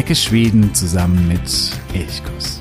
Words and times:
Entdecke 0.00 0.16
Schweden 0.18 0.74
zusammen 0.74 1.28
mit 1.28 1.72
Elchkuss. 1.92 2.59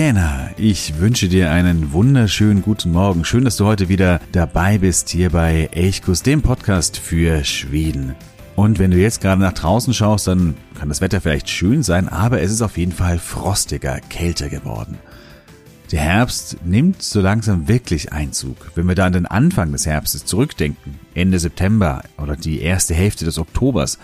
Tjena, 0.00 0.48
ich 0.56 0.98
wünsche 0.98 1.28
dir 1.28 1.50
einen 1.50 1.92
wunderschönen 1.92 2.62
guten 2.62 2.90
Morgen. 2.90 3.22
Schön, 3.26 3.44
dass 3.44 3.58
du 3.58 3.66
heute 3.66 3.90
wieder 3.90 4.18
dabei 4.32 4.78
bist 4.78 5.10
hier 5.10 5.28
bei 5.28 5.68
Elchkus, 5.72 6.22
dem 6.22 6.40
Podcast 6.40 6.96
für 6.96 7.44
Schweden. 7.44 8.16
Und 8.56 8.78
wenn 8.78 8.92
du 8.92 8.96
jetzt 8.96 9.20
gerade 9.20 9.42
nach 9.42 9.52
draußen 9.52 9.92
schaust, 9.92 10.26
dann 10.26 10.56
kann 10.78 10.88
das 10.88 11.02
Wetter 11.02 11.20
vielleicht 11.20 11.50
schön 11.50 11.82
sein, 11.82 12.08
aber 12.08 12.40
es 12.40 12.50
ist 12.50 12.62
auf 12.62 12.78
jeden 12.78 12.92
Fall 12.92 13.18
frostiger, 13.18 14.00
kälter 14.08 14.48
geworden. 14.48 14.96
Der 15.92 16.00
Herbst 16.00 16.56
nimmt 16.64 17.02
so 17.02 17.20
langsam 17.20 17.68
wirklich 17.68 18.10
Einzug. 18.10 18.56
Wenn 18.74 18.88
wir 18.88 18.94
da 18.94 19.04
an 19.04 19.12
den 19.12 19.26
Anfang 19.26 19.70
des 19.70 19.84
Herbstes 19.84 20.24
zurückdenken, 20.24 20.98
Ende 21.12 21.38
September 21.38 22.04
oder 22.16 22.36
die 22.36 22.62
erste 22.62 22.94
Hälfte 22.94 23.26
des 23.26 23.36
Oktobers, 23.36 23.98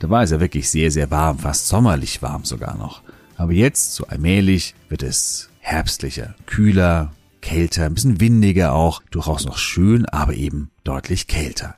da 0.00 0.10
war 0.10 0.24
es 0.24 0.32
ja 0.32 0.40
wirklich 0.40 0.68
sehr, 0.68 0.90
sehr 0.90 1.12
warm, 1.12 1.38
fast 1.38 1.68
sommerlich 1.68 2.20
warm 2.20 2.44
sogar 2.44 2.76
noch. 2.76 3.05
Aber 3.36 3.52
jetzt, 3.52 3.94
so 3.94 4.06
allmählich, 4.06 4.74
wird 4.88 5.02
es 5.02 5.50
herbstlicher, 5.60 6.34
kühler, 6.46 7.12
kälter, 7.40 7.84
ein 7.84 7.94
bisschen 7.94 8.20
windiger 8.20 8.72
auch, 8.72 9.02
durchaus 9.10 9.44
noch 9.44 9.58
schön, 9.58 10.06
aber 10.06 10.34
eben 10.34 10.70
deutlich 10.84 11.26
kälter. 11.26 11.76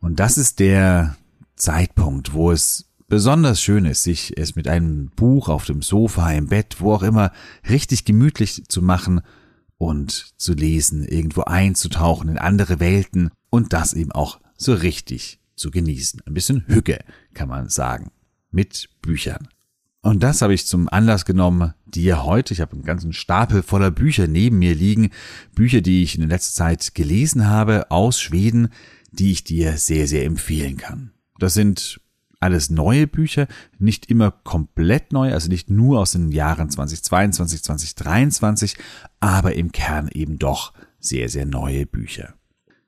Und 0.00 0.20
das 0.20 0.38
ist 0.38 0.60
der 0.60 1.16
Zeitpunkt, 1.56 2.32
wo 2.32 2.52
es 2.52 2.90
besonders 3.08 3.60
schön 3.60 3.84
ist, 3.84 4.02
sich 4.02 4.36
es 4.36 4.56
mit 4.56 4.68
einem 4.68 5.10
Buch 5.10 5.48
auf 5.48 5.64
dem 5.64 5.82
Sofa, 5.82 6.30
im 6.32 6.48
Bett, 6.48 6.76
wo 6.80 6.94
auch 6.94 7.02
immer, 7.02 7.32
richtig 7.68 8.04
gemütlich 8.04 8.64
zu 8.68 8.82
machen 8.82 9.20
und 9.78 10.34
zu 10.38 10.54
lesen, 10.54 11.04
irgendwo 11.04 11.42
einzutauchen 11.42 12.28
in 12.28 12.38
andere 12.38 12.80
Welten 12.80 13.30
und 13.50 13.72
das 13.72 13.92
eben 13.92 14.12
auch 14.12 14.40
so 14.56 14.74
richtig 14.74 15.40
zu 15.56 15.70
genießen. 15.70 16.22
Ein 16.26 16.34
bisschen 16.34 16.64
Hücke, 16.66 17.04
kann 17.34 17.48
man 17.48 17.68
sagen, 17.68 18.10
mit 18.50 18.88
Büchern. 19.02 19.48
Und 20.04 20.22
das 20.22 20.42
habe 20.42 20.52
ich 20.52 20.66
zum 20.66 20.90
Anlass 20.90 21.24
genommen, 21.24 21.72
dir 21.86 22.24
heute, 22.24 22.52
ich 22.52 22.60
habe 22.60 22.74
einen 22.74 22.84
ganzen 22.84 23.14
Stapel 23.14 23.62
voller 23.62 23.90
Bücher 23.90 24.26
neben 24.26 24.58
mir 24.58 24.74
liegen, 24.74 25.08
Bücher, 25.54 25.80
die 25.80 26.02
ich 26.02 26.18
in 26.18 26.28
letzter 26.28 26.54
Zeit 26.54 26.94
gelesen 26.94 27.48
habe 27.48 27.90
aus 27.90 28.20
Schweden, 28.20 28.68
die 29.12 29.32
ich 29.32 29.44
dir 29.44 29.78
sehr, 29.78 30.06
sehr 30.06 30.26
empfehlen 30.26 30.76
kann. 30.76 31.12
Das 31.38 31.54
sind 31.54 32.02
alles 32.38 32.68
neue 32.68 33.06
Bücher, 33.06 33.46
nicht 33.78 34.10
immer 34.10 34.30
komplett 34.30 35.14
neu, 35.14 35.32
also 35.32 35.48
nicht 35.48 35.70
nur 35.70 36.00
aus 36.00 36.12
den 36.12 36.30
Jahren 36.32 36.68
2022, 36.68 37.62
2023, 37.62 38.76
aber 39.20 39.54
im 39.54 39.72
Kern 39.72 40.10
eben 40.12 40.38
doch 40.38 40.74
sehr, 41.00 41.30
sehr 41.30 41.46
neue 41.46 41.86
Bücher. 41.86 42.34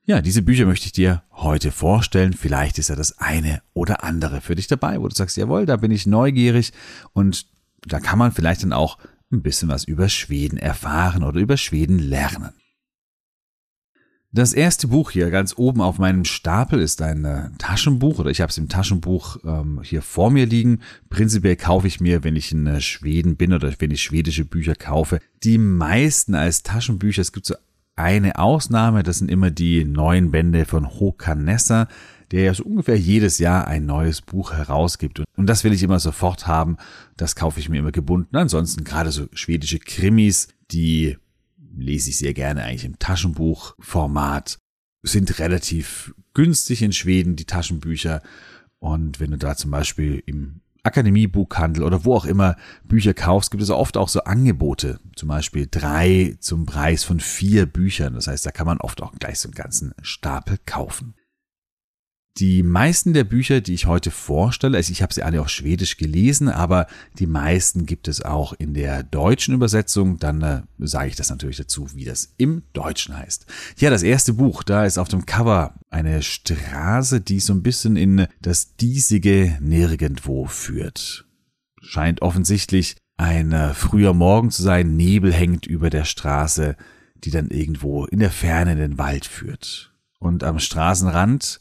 Ja, 0.09 0.23
diese 0.23 0.43
Bücher 0.43 0.67
möchte 0.67 0.87
ich 0.87 0.93
dir 0.93 1.25
heute 1.33 1.73
vorstellen. 1.73 2.33
Vielleicht 2.33 2.79
ist 2.79 2.89
ja 2.89 2.95
das 2.95 3.19
eine 3.19 3.61
oder 3.75 4.05
andere 4.05 4.41
für 4.41 4.55
dich 4.55 4.69
dabei, 4.69 5.01
wo 5.01 5.09
du 5.09 5.15
sagst, 5.17 5.37
jawohl, 5.37 5.67
da 5.67 5.77
bin 5.77 5.91
ich 5.91 6.07
neugierig 6.07 6.73
und 7.13 7.47
da 7.85 7.99
kann 7.99 8.17
man 8.17 8.31
vielleicht 8.31 8.63
dann 8.63 8.73
auch 8.73 8.99
ein 9.33 9.43
bisschen 9.43 9.69
was 9.69 9.83
über 9.83 10.09
Schweden 10.09 10.59
erfahren 10.59 11.25
oder 11.25 11.41
über 11.41 11.57
Schweden 11.57 11.99
lernen. 11.99 12.53
Das 14.31 14.53
erste 14.53 14.89
Buch 14.89 15.11
hier 15.11 15.31
ganz 15.31 15.55
oben 15.57 15.81
auf 15.81 15.99
meinem 15.99 16.25
Stapel 16.25 16.81
ist 16.81 17.03
ein 17.03 17.25
äh, 17.25 17.49
Taschenbuch 17.59 18.21
oder 18.21 18.31
ich 18.31 18.41
habe 18.41 18.51
es 18.51 18.59
im 18.59 18.69
Taschenbuch 18.69 19.39
ähm, 19.45 19.81
hier 19.83 20.03
vor 20.03 20.31
mir 20.31 20.47
liegen. 20.47 20.83
Prinzipiell 21.09 21.57
kaufe 21.57 21.89
ich 21.89 22.01
mir, 22.01 22.23
wenn 22.23 22.37
ich 22.37 22.53
in 22.53 22.67
äh, 22.67 22.81
Schweden 22.81 23.37
bin 23.37 23.53
oder 23.53 23.73
wenn 23.79 23.91
ich 23.91 24.03
schwedische 24.03 24.45
Bücher 24.45 24.75
kaufe, 24.75 25.19
die 25.43 25.59
meisten 25.59 26.35
als 26.35 26.63
Taschenbücher. 26.63 27.23
Es 27.23 27.33
gibt 27.33 27.47
so 27.47 27.55
eine 27.97 28.39
Ausnahme, 28.39 29.03
das 29.03 29.19
sind 29.19 29.31
immer 29.31 29.51
die 29.51 29.85
neuen 29.85 30.31
Bände 30.31 30.67
von 30.67 30.87
Håkan 30.87 31.45
Nesser, 31.45 31.89
der 32.31 32.45
ja 32.45 32.55
so 32.55 32.65
ungefähr 32.65 32.99
jedes 32.99 33.39
Jahr 33.39 33.67
ein 33.67 33.87
neues 33.87 34.21
Buch 34.21 34.53
herausgibt. 34.53 35.23
Und 35.37 35.47
das 35.47 35.65
will 35.65 35.73
ich 35.73 35.83
immer 35.83 35.99
sofort 35.99 36.47
haben. 36.47 36.77
Das 37.17 37.37
kaufe 37.37 37.61
ich 37.61 37.69
mir 37.69 37.79
immer 37.79 37.93
gebunden. 37.93 38.37
Ansonsten 38.37 38.85
gerade 38.85 39.13
so 39.13 39.27
schwedische 39.33 39.79
Krimis, 39.79 40.49
die 40.71 41.17
lese 41.77 42.11
ich 42.11 42.19
sehr 42.19 42.35
gerne 42.35 42.65
eigentlich 42.65 42.85
im 42.85 42.99
Taschenbuchformat. 42.99 44.59
Sind 45.03 45.39
relativ 45.39 46.15
günstig 46.35 46.83
in 46.83 46.93
Schweden, 46.93 47.37
die 47.37 47.45
Taschenbücher. 47.45 48.23
Und 48.79 49.21
wenn 49.21 49.31
du 49.31 49.39
da 49.39 49.57
zum 49.57 49.71
Beispiel 49.71 50.23
im 50.27 50.61
Akademiebuchhandel 50.87 51.83
oder 51.83 52.05
wo 52.05 52.15
auch 52.15 52.25
immer 52.25 52.57
Bücher 52.85 53.15
kaufst, 53.15 53.51
gibt 53.51 53.63
es 53.63 53.71
oft 53.71 53.97
auch 53.97 54.09
so 54.09 54.21
Angebote. 54.25 55.01
Zum 55.15 55.29
Beispiel 55.29 55.69
drei 55.71 56.37
zum 56.41 56.65
Preis 56.67 57.05
von 57.05 57.21
vier 57.21 57.67
Büchern. 57.67 58.15
Das 58.15 58.29
heißt, 58.29 58.47
da 58.47 58.51
kann 58.51 58.67
man 58.67 58.79
oft 58.79 59.03
auch 59.03 59.13
gleich 59.13 59.41
so 59.41 59.49
einen 59.49 59.55
ganzen 59.55 59.93
Stapel 60.01 60.59
kaufen. 60.65 61.15
Die 62.39 62.63
meisten 62.63 63.15
der 63.15 63.25
Bücher, 63.25 63.63
die 63.63 63.73
ich 63.73 63.87
heute 63.87 64.11
vorstelle, 64.11 64.77
also 64.77 64.93
ich 64.93 65.01
habe 65.01 65.15
sie 65.15 65.23
alle 65.23 65.41
auf 65.41 65.49
Schwedisch 65.49 65.97
gelesen, 65.97 66.51
aber 66.51 66.87
die 67.19 67.27
meisten 67.27 67.87
gibt 67.87 68.09
es 68.09 68.21
auch 68.21 68.53
in 68.53 68.75
der 68.75 69.03
deutschen 69.05 69.55
Übersetzung. 69.55 70.19
Dann 70.19 70.43
äh, 70.43 70.63
sage 70.79 71.09
ich 71.09 71.17
das 71.17 71.31
natürlich 71.31 71.57
dazu, 71.57 71.89
wie 71.95 72.05
das 72.05 72.35
im 72.37 72.63
Deutschen 72.75 73.17
heißt. 73.17 73.47
Ja, 73.79 73.89
das 73.89 74.03
erste 74.03 74.35
Buch, 74.35 74.65
da 74.65 74.85
ist 74.85 74.99
auf 74.99 75.09
dem 75.09 75.25
Cover 75.25 75.77
eine 75.89 76.23
Straße, 76.23 77.23
die 77.23 77.41
so 77.41 77.55
ein 77.55 77.63
bisschen 77.63 77.97
in 77.97 78.27
das 78.43 78.77
diesige 78.77 79.57
Nirgendwo 79.63 80.45
führt. 80.45 81.25
Scheint 81.81 82.21
offensichtlich 82.21 82.97
ein 83.17 83.53
äh, 83.53 83.73
früher 83.73 84.13
Morgen 84.13 84.51
zu 84.51 84.63
sein. 84.63 84.95
Nebel 84.95 85.33
hängt 85.33 85.65
über 85.65 85.89
der 85.89 86.05
Straße, 86.05 86.77
die 87.15 87.31
dann 87.31 87.49
irgendwo 87.49 88.05
in 88.05 88.19
der 88.19 88.31
Ferne 88.31 88.73
in 88.73 88.79
den 88.79 88.99
Wald 88.99 89.25
führt. 89.25 89.95
Und 90.19 90.45
am 90.45 90.59
Straßenrand 90.59 91.61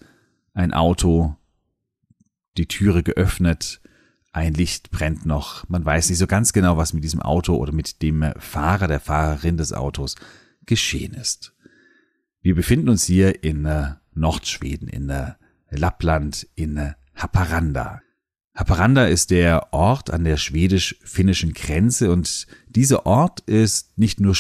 ein 0.56 0.74
Auto, 0.74 1.36
die 2.58 2.68
Türe 2.68 3.04
geöffnet, 3.04 3.82
ein 4.32 4.54
Licht 4.54 4.90
brennt 4.90 5.26
noch. 5.26 5.68
Man 5.70 5.86
weiß 5.86 6.10
nicht 6.10 6.18
so 6.18 6.28
ganz 6.28 6.52
genau, 6.52 6.78
was 6.78 6.94
mit 6.94 7.04
diesem 7.04 7.22
Auto 7.22 7.56
oder 7.56 7.72
mit 7.72 8.02
dem 8.02 8.34
Fahrer, 8.38 8.88
der 8.88 9.00
Fahrerin 9.00 9.58
des 9.58 9.72
Autos 9.72 10.16
geschehen 10.66 11.14
ist. 11.14 11.54
Wir 12.42 12.56
befinden 12.56 12.90
uns 12.90 13.06
hier 13.06 13.44
in 13.44 13.66
äh, 13.66 13.94
Nordschweden, 14.14 14.88
in 14.88 15.10
äh, 15.10 15.34
Lappland, 15.70 16.48
in 16.56 16.78
äh, 16.78 16.94
Haparanda. 17.16 18.02
Haparanda 18.56 19.06
ist 19.06 19.32
der 19.32 19.74
Ort 19.74 20.12
an 20.12 20.24
der 20.24 20.38
schwedisch-finnischen 20.38 21.54
Grenze 21.54 22.12
und 22.12 22.48
dieser 22.68 23.06
Ort 23.06 23.42
ist 23.42 23.98
nicht 23.98 24.22
nur 24.22 24.36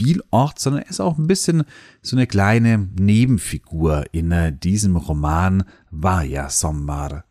Spielort, 0.00 0.58
sondern 0.58 0.82
er 0.82 0.90
ist 0.90 1.00
auch 1.00 1.18
ein 1.18 1.26
bisschen 1.26 1.64
so 2.00 2.16
eine 2.16 2.26
kleine 2.26 2.88
Nebenfigur 2.98 4.06
in 4.12 4.32
äh, 4.32 4.50
diesem 4.50 4.96
Roman 4.96 5.64
Vaja 5.90 6.48
Sommar, 6.48 7.24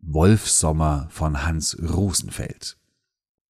Wolfsommer 0.00 1.08
von 1.10 1.46
Hans 1.46 1.76
Rosenfeld. 1.80 2.76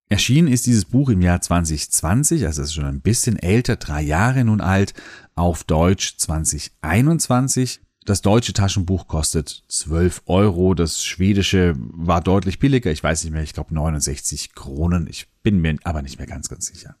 Erschienen 0.07 0.47
ist 0.47 0.65
dieses 0.65 0.85
Buch 0.85 1.09
im 1.09 1.21
Jahr 1.21 1.41
2020, 1.41 2.45
also 2.45 2.61
ist 2.61 2.73
schon 2.73 2.85
ein 2.85 3.01
bisschen 3.01 3.37
älter, 3.37 3.75
drei 3.75 4.01
Jahre 4.01 4.45
nun 4.45 4.61
alt, 4.61 4.93
auf 5.35 5.65
Deutsch 5.65 6.17
2021. 6.17 7.81
Das 8.05 8.21
deutsche 8.21 8.53
Taschenbuch 8.53 9.07
kostet 9.07 9.63
12 9.67 10.23
Euro, 10.25 10.73
das 10.73 11.03
schwedische 11.03 11.73
war 11.77 12.21
deutlich 12.21 12.59
billiger, 12.59 12.91
ich 12.91 13.03
weiß 13.03 13.23
nicht 13.23 13.33
mehr, 13.33 13.43
ich 13.43 13.53
glaube 13.53 13.73
69 13.73 14.53
Kronen, 14.53 15.07
ich 15.07 15.27
bin 15.41 15.59
mir 15.59 15.77
aber 15.83 16.01
nicht 16.01 16.17
mehr 16.17 16.27
ganz, 16.27 16.47
ganz 16.47 16.67
sicher. 16.67 16.95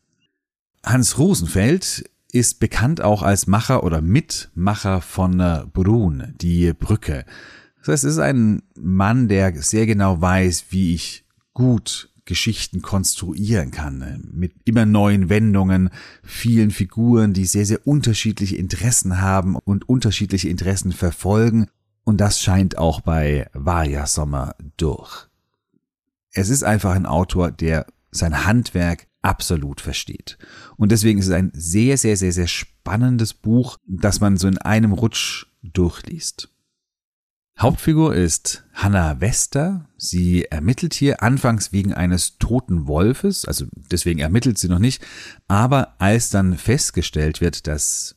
Hans 0.83 1.17
Rosenfeld 1.17 2.09
ist 2.31 2.59
bekannt 2.59 3.01
auch 3.01 3.21
als 3.21 3.47
Macher 3.47 3.83
oder 3.83 4.01
Mitmacher 4.01 5.01
von 5.01 5.39
äh, 5.39 5.63
Brun, 5.71 6.33
die 6.41 6.73
Brücke. 6.73 7.25
Das 7.79 7.87
heißt, 7.87 8.03
es 8.05 8.13
ist 8.13 8.19
ein 8.19 8.63
Mann, 8.75 9.27
der 9.27 9.53
sehr 9.61 9.85
genau 9.85 10.19
weiß, 10.19 10.65
wie 10.69 10.95
ich 10.95 11.25
gut 11.53 12.09
Geschichten 12.25 12.81
konstruieren 12.81 13.71
kann, 13.71 14.01
äh, 14.01 14.17
mit 14.31 14.53
immer 14.65 14.85
neuen 14.85 15.29
Wendungen, 15.29 15.89
vielen 16.23 16.71
Figuren, 16.71 17.33
die 17.33 17.45
sehr, 17.45 17.65
sehr 17.65 17.85
unterschiedliche 17.85 18.55
Interessen 18.55 19.21
haben 19.21 19.55
und 19.55 19.87
unterschiedliche 19.87 20.49
Interessen 20.49 20.91
verfolgen. 20.91 21.67
Und 22.03 22.19
das 22.19 22.41
scheint 22.41 22.77
auch 22.77 23.01
bei 23.01 23.47
Vaja 23.53 24.07
Sommer 24.07 24.55
durch. 24.77 25.27
Es 26.31 26.49
ist 26.49 26.63
einfach 26.63 26.91
ein 26.91 27.05
Autor, 27.05 27.51
der 27.51 27.85
sein 28.11 28.45
Handwerk 28.45 29.07
absolut 29.21 29.81
versteht. 29.81 30.37
Und 30.77 30.91
deswegen 30.91 31.19
ist 31.19 31.27
es 31.27 31.33
ein 31.33 31.51
sehr, 31.53 31.97
sehr, 31.97 32.17
sehr, 32.17 32.31
sehr 32.31 32.47
spannendes 32.47 33.33
Buch, 33.33 33.77
das 33.85 34.19
man 34.19 34.37
so 34.37 34.47
in 34.47 34.57
einem 34.57 34.91
Rutsch 34.91 35.45
durchliest. 35.61 36.49
Hauptfigur 37.59 38.15
ist 38.15 38.65
Hannah 38.73 39.21
Wester. 39.21 39.87
Sie 39.97 40.45
ermittelt 40.45 40.93
hier 40.93 41.21
anfangs 41.21 41.71
wegen 41.71 41.93
eines 41.93 42.37
toten 42.39 42.87
Wolfes, 42.87 43.45
also 43.45 43.65
deswegen 43.91 44.19
ermittelt 44.19 44.57
sie 44.57 44.69
noch 44.69 44.79
nicht, 44.79 45.05
aber 45.47 45.95
als 45.99 46.29
dann 46.29 46.57
festgestellt 46.57 47.41
wird, 47.41 47.67
dass 47.67 48.15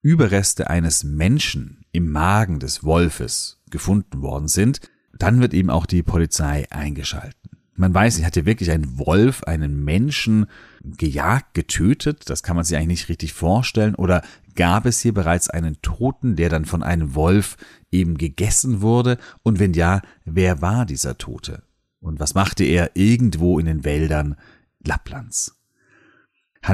Überreste 0.00 0.68
eines 0.68 1.04
Menschen 1.04 1.84
im 1.92 2.10
Magen 2.10 2.58
des 2.58 2.82
Wolfes 2.82 3.60
gefunden 3.70 4.22
worden 4.22 4.48
sind, 4.48 4.80
dann 5.16 5.40
wird 5.40 5.54
eben 5.54 5.70
auch 5.70 5.86
die 5.86 6.02
Polizei 6.02 6.66
eingeschalten. 6.70 7.50
Man 7.76 7.94
weiß, 7.94 8.16
sie 8.16 8.26
hatte 8.26 8.46
wirklich 8.46 8.70
ein 8.70 8.98
Wolf 8.98 9.44
einen 9.44 9.84
Menschen 9.84 10.46
gejagt, 10.84 11.54
getötet. 11.54 12.28
Das 12.28 12.42
kann 12.42 12.56
man 12.56 12.64
sich 12.64 12.76
eigentlich 12.76 13.00
nicht 13.00 13.08
richtig 13.08 13.32
vorstellen. 13.32 13.94
Oder 13.94 14.22
gab 14.54 14.86
es 14.86 15.00
hier 15.00 15.14
bereits 15.14 15.48
einen 15.48 15.80
Toten, 15.82 16.36
der 16.36 16.48
dann 16.48 16.64
von 16.64 16.82
einem 16.82 17.14
Wolf 17.14 17.56
eben 17.90 18.18
gegessen 18.18 18.80
wurde? 18.80 19.18
Und 19.42 19.58
wenn 19.58 19.74
ja, 19.74 20.02
wer 20.24 20.60
war 20.60 20.86
dieser 20.86 21.18
Tote? 21.18 21.62
Und 22.00 22.18
was 22.18 22.34
machte 22.34 22.64
er 22.64 22.90
irgendwo 22.94 23.58
in 23.58 23.66
den 23.66 23.84
Wäldern 23.84 24.36
Lapplands? 24.84 25.56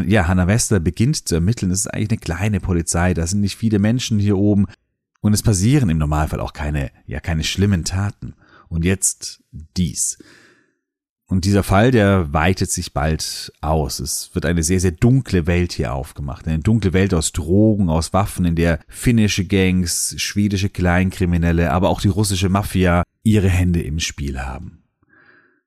Ja, 0.06 0.28
Hannah 0.28 0.46
Wester 0.46 0.81
beginnt 0.81 1.28
zu 1.28 1.37
ermitteln. 1.37 1.70
Es 1.70 1.81
ist 1.81 1.87
eigentlich 1.88 2.11
eine 2.11 2.19
kleine 2.19 2.61
Polizei. 2.61 3.14
Da 3.14 3.26
sind 3.26 3.40
nicht 3.40 3.56
viele 3.56 3.78
Menschen 3.78 4.19
hier 4.19 4.37
oben. 4.37 4.66
Und 5.20 5.32
es 5.32 5.43
passieren 5.43 5.88
im 5.88 5.99
Normalfall 5.99 6.40
auch 6.40 6.52
keine, 6.52 6.90
ja, 7.06 7.20
keine 7.20 7.44
schlimmen 7.44 7.84
Taten. 7.84 8.34
Und 8.69 8.84
jetzt 8.84 9.43
dies. 9.76 10.19
Und 11.30 11.44
dieser 11.44 11.62
Fall, 11.62 11.90
der 11.90 12.32
weitet 12.32 12.70
sich 12.70 12.94
bald 12.94 13.52
aus. 13.60 14.00
Es 14.00 14.30
wird 14.34 14.46
eine 14.46 14.62
sehr, 14.62 14.80
sehr 14.80 14.92
dunkle 14.92 15.46
Welt 15.46 15.75
hier 15.75 15.92
aufgemacht. 15.92 16.48
Eine 16.48 16.60
dunkle 16.60 16.94
Welt 16.94 17.12
aus 17.12 17.32
Drogen, 17.32 17.90
aus 17.90 18.14
Waffen, 18.14 18.46
in 18.46 18.56
der 18.56 18.80
finnische 18.88 19.44
Gangs, 19.44 20.14
schwedische 20.16 20.70
Kleinkriminelle, 20.70 21.70
aber 21.70 21.90
auch 21.90 22.00
die 22.00 22.08
russische 22.08 22.48
Mafia 22.48 23.02
ihre 23.25 23.50
Hände 23.50 23.82
im 23.82 24.00
Spiel 24.00 24.40
haben. 24.40 24.82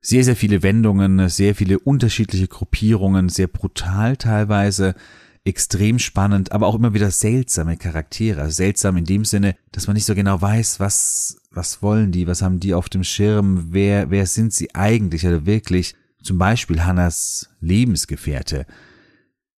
Sehr, 0.02 0.24
sehr 0.24 0.36
viele 0.36 0.64
Wendungen, 0.64 1.30
sehr 1.30 1.54
viele 1.54 1.78
unterschiedliche 1.78 2.48
Gruppierungen, 2.48 3.30
sehr 3.30 3.46
brutal 3.46 4.18
teilweise, 4.18 4.96
extrem 5.44 6.00
spannend, 6.00 6.52
aber 6.52 6.66
auch 6.66 6.76
immer 6.76 6.96
wieder 6.96 7.12
seltsame 7.12 7.78
Charaktere. 7.78 8.50
Seltsam 8.50 8.98
in 8.98 9.06
dem 9.06 9.26
Sinne, 9.26 9.56
dass 9.72 9.86
man 9.86 9.94
nicht 9.94 10.06
so 10.06 10.16
genau 10.16 10.42
weiß, 10.42 10.80
was, 10.80 11.41
was 11.52 11.82
wollen 11.82 12.12
die, 12.12 12.28
was 12.28 12.42
haben 12.42 12.60
die 12.60 12.74
auf 12.74 12.90
dem 12.90 13.04
Schirm, 13.04 13.68
wer, 13.72 14.10
wer 14.10 14.26
sind 14.26 14.54
sie 14.54 14.74
eigentlich 14.74 15.26
oder 15.28 15.46
wirklich. 15.46 15.96
Zum 16.24 16.38
Beispiel 16.38 16.84
Hannas 16.84 17.50
Lebensgefährte. 17.60 18.66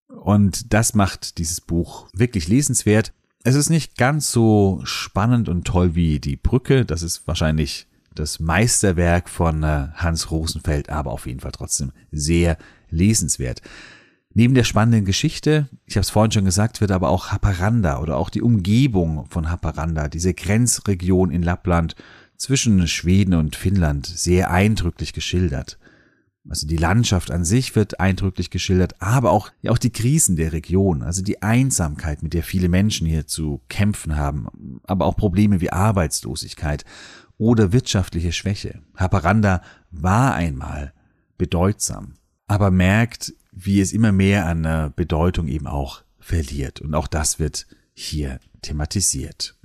Und 0.08 0.72
das 0.72 0.94
macht 0.94 1.38
dieses 1.38 1.60
Buch 1.60 2.08
wirklich 2.12 2.48
lesenswert. 2.48 3.12
Es 3.44 3.54
ist 3.54 3.70
nicht 3.70 3.96
ganz 3.96 4.32
so 4.32 4.80
spannend 4.84 5.48
und 5.48 5.66
toll 5.66 5.94
wie 5.94 6.18
Die 6.18 6.36
Brücke. 6.36 6.84
Das 6.84 7.02
ist 7.02 7.26
wahrscheinlich 7.26 7.86
das 8.14 8.40
Meisterwerk 8.40 9.28
von 9.28 9.62
äh, 9.62 9.88
Hans 9.94 10.30
Rosenfeld, 10.30 10.88
aber 10.88 11.10
auf 11.10 11.26
jeden 11.26 11.40
Fall 11.40 11.52
trotzdem 11.52 11.92
sehr 12.10 12.56
lesenswert. 12.88 13.60
Neben 14.36 14.54
der 14.54 14.64
spannenden 14.64 15.04
Geschichte, 15.04 15.68
ich 15.86 15.94
habe 15.94 16.02
es 16.02 16.10
vorhin 16.10 16.32
schon 16.32 16.44
gesagt, 16.44 16.80
wird 16.80 16.90
aber 16.90 17.08
auch 17.08 17.28
Haparanda 17.28 18.00
oder 18.00 18.16
auch 18.16 18.30
die 18.30 18.42
Umgebung 18.42 19.26
von 19.26 19.48
Haparanda, 19.48 20.08
diese 20.08 20.34
Grenzregion 20.34 21.30
in 21.30 21.42
Lappland 21.42 21.94
zwischen 22.36 22.88
Schweden 22.88 23.34
und 23.34 23.54
Finnland, 23.54 24.06
sehr 24.06 24.50
eindrücklich 24.50 25.12
geschildert. 25.12 25.78
Also 26.48 26.66
die 26.66 26.76
Landschaft 26.76 27.30
an 27.30 27.44
sich 27.44 27.76
wird 27.76 28.00
eindrücklich 28.00 28.50
geschildert, 28.50 29.00
aber 29.00 29.30
auch, 29.30 29.50
ja, 29.62 29.70
auch 29.70 29.78
die 29.78 29.92
Krisen 29.92 30.34
der 30.34 30.52
Region, 30.52 31.02
also 31.02 31.22
die 31.22 31.40
Einsamkeit, 31.40 32.24
mit 32.24 32.34
der 32.34 32.42
viele 32.42 32.68
Menschen 32.68 33.06
hier 33.06 33.28
zu 33.28 33.62
kämpfen 33.68 34.16
haben, 34.16 34.80
aber 34.82 35.06
auch 35.06 35.16
Probleme 35.16 35.60
wie 35.60 35.70
Arbeitslosigkeit 35.70 36.84
oder 37.38 37.72
wirtschaftliche 37.72 38.32
Schwäche. 38.32 38.80
Haparanda 38.96 39.62
war 39.92 40.34
einmal 40.34 40.92
bedeutsam, 41.38 42.16
aber 42.46 42.72
merkt, 42.72 43.32
wie 43.54 43.80
es 43.80 43.92
immer 43.92 44.12
mehr 44.12 44.46
an 44.46 44.64
äh, 44.64 44.90
Bedeutung 44.94 45.46
eben 45.48 45.66
auch 45.66 46.02
verliert. 46.18 46.80
Und 46.80 46.94
auch 46.94 47.06
das 47.06 47.38
wird 47.38 47.66
hier 47.94 48.40
thematisiert. 48.62 49.56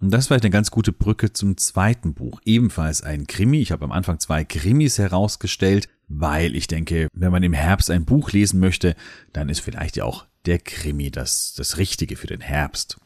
Und 0.00 0.10
das 0.10 0.30
war 0.30 0.36
eine 0.36 0.50
ganz 0.50 0.72
gute 0.72 0.92
Brücke 0.92 1.32
zum 1.32 1.56
zweiten 1.56 2.12
Buch. 2.12 2.40
Ebenfalls 2.44 3.02
ein 3.02 3.28
Krimi. 3.28 3.60
Ich 3.60 3.70
habe 3.70 3.84
am 3.84 3.92
Anfang 3.92 4.18
zwei 4.18 4.44
Krimis 4.44 4.98
herausgestellt, 4.98 5.88
weil 6.08 6.56
ich 6.56 6.66
denke, 6.66 7.06
wenn 7.14 7.30
man 7.30 7.44
im 7.44 7.52
Herbst 7.52 7.88
ein 7.88 8.04
Buch 8.04 8.32
lesen 8.32 8.58
möchte, 8.58 8.96
dann 9.32 9.48
ist 9.48 9.60
vielleicht 9.60 9.96
ja 9.96 10.04
auch 10.04 10.26
der 10.44 10.58
Krimi 10.58 11.12
das, 11.12 11.54
das 11.54 11.78
Richtige 11.78 12.16
für 12.16 12.26
den 12.26 12.40
Herbst. 12.40 12.98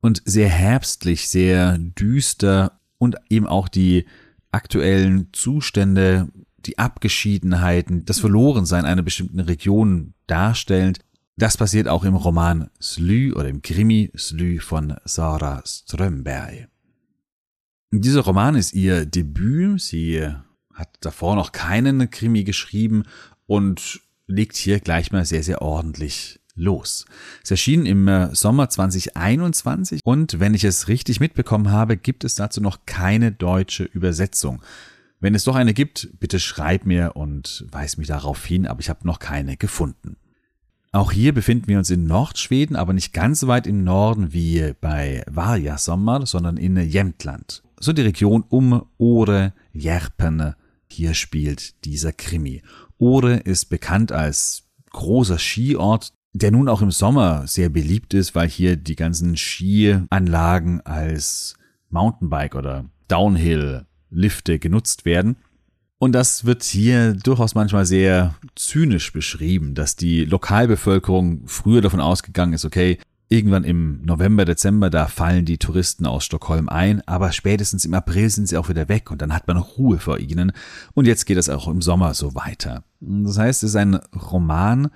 Und 0.00 0.22
sehr 0.24 0.48
herbstlich, 0.48 1.28
sehr 1.28 1.76
düster 1.76 2.80
und 2.98 3.16
eben 3.28 3.48
auch 3.48 3.66
die 3.66 4.06
aktuellen 4.52 5.32
Zustände 5.32 6.28
die 6.66 6.78
Abgeschiedenheiten, 6.78 8.04
das 8.04 8.20
Verlorensein 8.20 8.84
einer 8.84 9.02
bestimmten 9.02 9.40
Region 9.40 10.14
darstellend. 10.26 11.00
Das 11.36 11.56
passiert 11.56 11.88
auch 11.88 12.04
im 12.04 12.14
Roman 12.14 12.70
Sly 12.80 13.32
oder 13.32 13.48
im 13.48 13.62
Krimi 13.62 14.10
Sly 14.16 14.58
von 14.58 14.96
Sarah 15.04 15.62
Strömberg. 15.64 16.68
Dieser 17.90 18.20
Roman 18.20 18.54
ist 18.54 18.74
ihr 18.74 19.06
Debüt. 19.06 19.80
Sie 19.80 20.26
hat 20.74 20.88
davor 21.00 21.36
noch 21.36 21.52
keinen 21.52 22.10
Krimi 22.10 22.44
geschrieben 22.44 23.04
und 23.46 24.00
legt 24.26 24.56
hier 24.56 24.80
gleich 24.80 25.10
mal 25.10 25.24
sehr, 25.24 25.42
sehr 25.42 25.62
ordentlich 25.62 26.40
los. 26.54 27.06
Es 27.42 27.50
erschien 27.50 27.86
im 27.86 28.08
äh, 28.08 28.34
Sommer 28.34 28.68
2021 28.68 30.00
und 30.04 30.40
wenn 30.40 30.54
ich 30.54 30.64
es 30.64 30.88
richtig 30.88 31.20
mitbekommen 31.20 31.70
habe, 31.70 31.96
gibt 31.96 32.24
es 32.24 32.34
dazu 32.34 32.60
noch 32.60 32.80
keine 32.84 33.32
deutsche 33.32 33.84
Übersetzung. 33.84 34.60
Wenn 35.20 35.34
es 35.34 35.44
doch 35.44 35.56
eine 35.56 35.74
gibt, 35.74 36.08
bitte 36.20 36.38
schreib 36.38 36.86
mir 36.86 37.16
und 37.16 37.66
weis 37.70 37.96
mich 37.96 38.06
darauf 38.06 38.44
hin, 38.44 38.66
aber 38.66 38.80
ich 38.80 38.88
habe 38.88 39.06
noch 39.06 39.18
keine 39.18 39.56
gefunden. 39.56 40.16
Auch 40.92 41.12
hier 41.12 41.34
befinden 41.34 41.68
wir 41.68 41.78
uns 41.78 41.90
in 41.90 42.06
Nordschweden, 42.06 42.76
aber 42.76 42.92
nicht 42.92 43.12
ganz 43.12 43.40
so 43.40 43.48
weit 43.48 43.66
im 43.66 43.84
Norden 43.84 44.32
wie 44.32 44.74
bei 44.80 45.22
Varjasommer, 45.28 46.24
sondern 46.24 46.56
in 46.56 46.76
Jämtland. 46.76 47.62
So 47.78 47.92
die 47.92 48.02
Region 48.02 48.44
um 48.48 48.86
Ore, 48.96 49.52
Järpen. 49.72 50.54
Hier 50.86 51.14
spielt 51.14 51.84
dieser 51.84 52.12
Krimi. 52.12 52.62
Ore 52.98 53.34
ist 53.36 53.66
bekannt 53.66 54.12
als 54.12 54.64
großer 54.90 55.38
Skiort, 55.38 56.12
der 56.32 56.50
nun 56.50 56.68
auch 56.68 56.80
im 56.80 56.90
Sommer 56.90 57.46
sehr 57.46 57.68
beliebt 57.68 58.14
ist, 58.14 58.34
weil 58.34 58.48
hier 58.48 58.76
die 58.76 58.96
ganzen 58.96 59.36
Skianlagen 59.36 60.80
als 60.86 61.54
Mountainbike 61.90 62.54
oder 62.54 62.86
Downhill 63.08 63.86
Lifte 64.10 64.58
genutzt 64.58 65.04
werden. 65.04 65.36
Und 65.98 66.12
das 66.12 66.44
wird 66.44 66.62
hier 66.62 67.14
durchaus 67.14 67.54
manchmal 67.54 67.84
sehr 67.84 68.34
zynisch 68.54 69.12
beschrieben, 69.12 69.74
dass 69.74 69.96
die 69.96 70.24
Lokalbevölkerung 70.24 71.42
früher 71.46 71.80
davon 71.80 72.00
ausgegangen 72.00 72.52
ist, 72.52 72.64
okay, 72.64 72.98
irgendwann 73.28 73.64
im 73.64 74.02
November, 74.04 74.44
Dezember, 74.44 74.90
da 74.90 75.06
fallen 75.06 75.44
die 75.44 75.58
Touristen 75.58 76.06
aus 76.06 76.24
Stockholm 76.24 76.68
ein, 76.68 77.06
aber 77.06 77.32
spätestens 77.32 77.84
im 77.84 77.94
April 77.94 78.30
sind 78.30 78.48
sie 78.48 78.56
auch 78.56 78.68
wieder 78.68 78.88
weg 78.88 79.10
und 79.10 79.20
dann 79.20 79.34
hat 79.34 79.46
man 79.48 79.58
Ruhe 79.58 79.98
vor 79.98 80.18
ihnen. 80.18 80.52
Und 80.94 81.06
jetzt 81.06 81.26
geht 81.26 81.36
es 81.36 81.48
auch 81.48 81.68
im 81.68 81.82
Sommer 81.82 82.14
so 82.14 82.34
weiter. 82.34 82.84
Das 83.00 83.38
heißt, 83.38 83.62
es 83.64 83.70
ist 83.70 83.76
ein 83.76 83.96
Roman, 83.96 84.88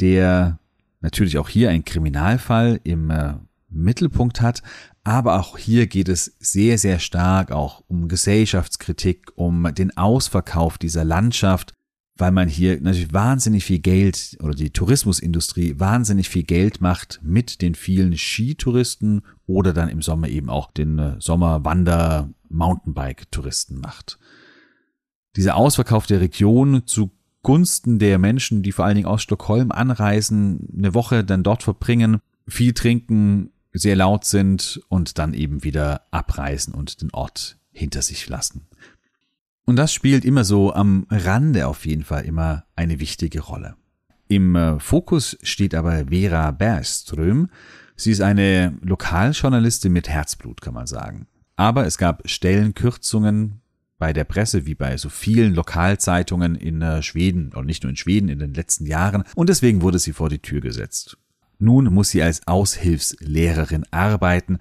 der 0.00 0.58
natürlich 1.00 1.38
auch 1.38 1.48
hier 1.48 1.70
ein 1.70 1.84
Kriminalfall 1.84 2.80
im 2.84 3.10
äh, 3.10 3.34
Mittelpunkt 3.68 4.40
hat, 4.40 4.62
aber 5.04 5.40
auch 5.40 5.58
hier 5.58 5.86
geht 5.86 6.08
es 6.08 6.36
sehr, 6.38 6.78
sehr 6.78 6.98
stark 6.98 7.50
auch 7.50 7.82
um 7.88 8.08
Gesellschaftskritik, 8.08 9.32
um 9.34 9.74
den 9.74 9.96
Ausverkauf 9.96 10.78
dieser 10.78 11.04
Landschaft, 11.04 11.72
weil 12.16 12.30
man 12.30 12.48
hier 12.48 12.80
natürlich 12.80 13.12
wahnsinnig 13.12 13.64
viel 13.64 13.80
Geld 13.80 14.36
oder 14.40 14.54
die 14.54 14.70
Tourismusindustrie 14.70 15.80
wahnsinnig 15.80 16.28
viel 16.28 16.44
Geld 16.44 16.80
macht 16.80 17.20
mit 17.22 17.62
den 17.62 17.74
vielen 17.74 18.16
Skitouristen 18.16 19.22
oder 19.46 19.72
dann 19.72 19.88
im 19.88 20.02
Sommer 20.02 20.28
eben 20.28 20.48
auch 20.48 20.70
den 20.70 20.98
äh, 20.98 21.16
Sommerwander 21.18 22.30
Mountainbike-Touristen 22.48 23.80
macht. 23.80 24.18
Dieser 25.36 25.56
Ausverkauf 25.56 26.06
der 26.06 26.20
Region 26.20 26.82
zugunsten 26.86 27.98
der 27.98 28.18
Menschen, 28.18 28.62
die 28.62 28.72
vor 28.72 28.84
allen 28.84 28.96
Dingen 28.96 29.08
aus 29.08 29.22
Stockholm 29.22 29.72
anreisen, 29.72 30.68
eine 30.76 30.94
Woche 30.94 31.24
dann 31.24 31.42
dort 31.42 31.62
verbringen, 31.62 32.20
viel 32.46 32.74
trinken, 32.74 33.51
sehr 33.72 33.96
laut 33.96 34.24
sind 34.24 34.80
und 34.88 35.18
dann 35.18 35.34
eben 35.34 35.64
wieder 35.64 36.02
abreisen 36.10 36.74
und 36.74 37.00
den 37.02 37.10
Ort 37.12 37.58
hinter 37.72 38.02
sich 38.02 38.28
lassen. 38.28 38.68
Und 39.64 39.76
das 39.76 39.92
spielt 39.92 40.24
immer 40.24 40.44
so 40.44 40.72
am 40.74 41.06
Rande 41.08 41.66
auf 41.66 41.86
jeden 41.86 42.04
Fall 42.04 42.24
immer 42.24 42.64
eine 42.76 43.00
wichtige 43.00 43.40
Rolle. 43.40 43.76
Im 44.28 44.56
äh, 44.56 44.80
Fokus 44.80 45.36
steht 45.42 45.74
aber 45.74 46.06
Vera 46.08 46.50
Bergström. 46.50 47.48
Sie 47.96 48.10
ist 48.10 48.22
eine 48.22 48.76
Lokaljournalistin 48.80 49.92
mit 49.92 50.08
Herzblut, 50.08 50.60
kann 50.60 50.74
man 50.74 50.86
sagen. 50.86 51.26
Aber 51.56 51.86
es 51.86 51.98
gab 51.98 52.28
Stellenkürzungen 52.28 53.60
bei 53.98 54.12
der 54.12 54.24
Presse, 54.24 54.66
wie 54.66 54.74
bei 54.74 54.96
so 54.96 55.08
vielen 55.10 55.54
Lokalzeitungen 55.54 56.56
in 56.56 56.82
äh, 56.82 57.02
Schweden, 57.02 57.52
und 57.54 57.66
nicht 57.66 57.84
nur 57.84 57.90
in 57.90 57.96
Schweden 57.96 58.28
in 58.28 58.40
den 58.40 58.52
letzten 58.52 58.86
Jahren, 58.86 59.22
und 59.36 59.48
deswegen 59.48 59.82
wurde 59.82 60.00
sie 60.00 60.12
vor 60.12 60.28
die 60.28 60.40
Tür 60.40 60.60
gesetzt. 60.60 61.18
Nun 61.62 61.94
muss 61.94 62.10
sie 62.10 62.24
als 62.24 62.44
Aushilfslehrerin 62.48 63.84
arbeiten. 63.92 64.58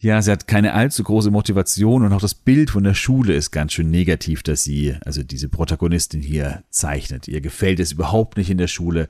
Ja, 0.00 0.22
sie 0.22 0.30
hat 0.30 0.46
keine 0.46 0.74
allzu 0.74 1.02
große 1.02 1.32
Motivation 1.32 2.04
und 2.04 2.12
auch 2.12 2.20
das 2.20 2.36
Bild 2.36 2.70
von 2.70 2.84
der 2.84 2.94
Schule 2.94 3.34
ist 3.34 3.50
ganz 3.50 3.72
schön 3.72 3.90
negativ, 3.90 4.44
dass 4.44 4.62
sie, 4.62 4.94
also 5.04 5.24
diese 5.24 5.48
Protagonistin 5.48 6.22
hier 6.22 6.62
zeichnet. 6.70 7.26
Ihr 7.26 7.40
gefällt 7.40 7.80
es 7.80 7.90
überhaupt 7.90 8.36
nicht 8.36 8.50
in 8.50 8.58
der 8.58 8.68
Schule. 8.68 9.08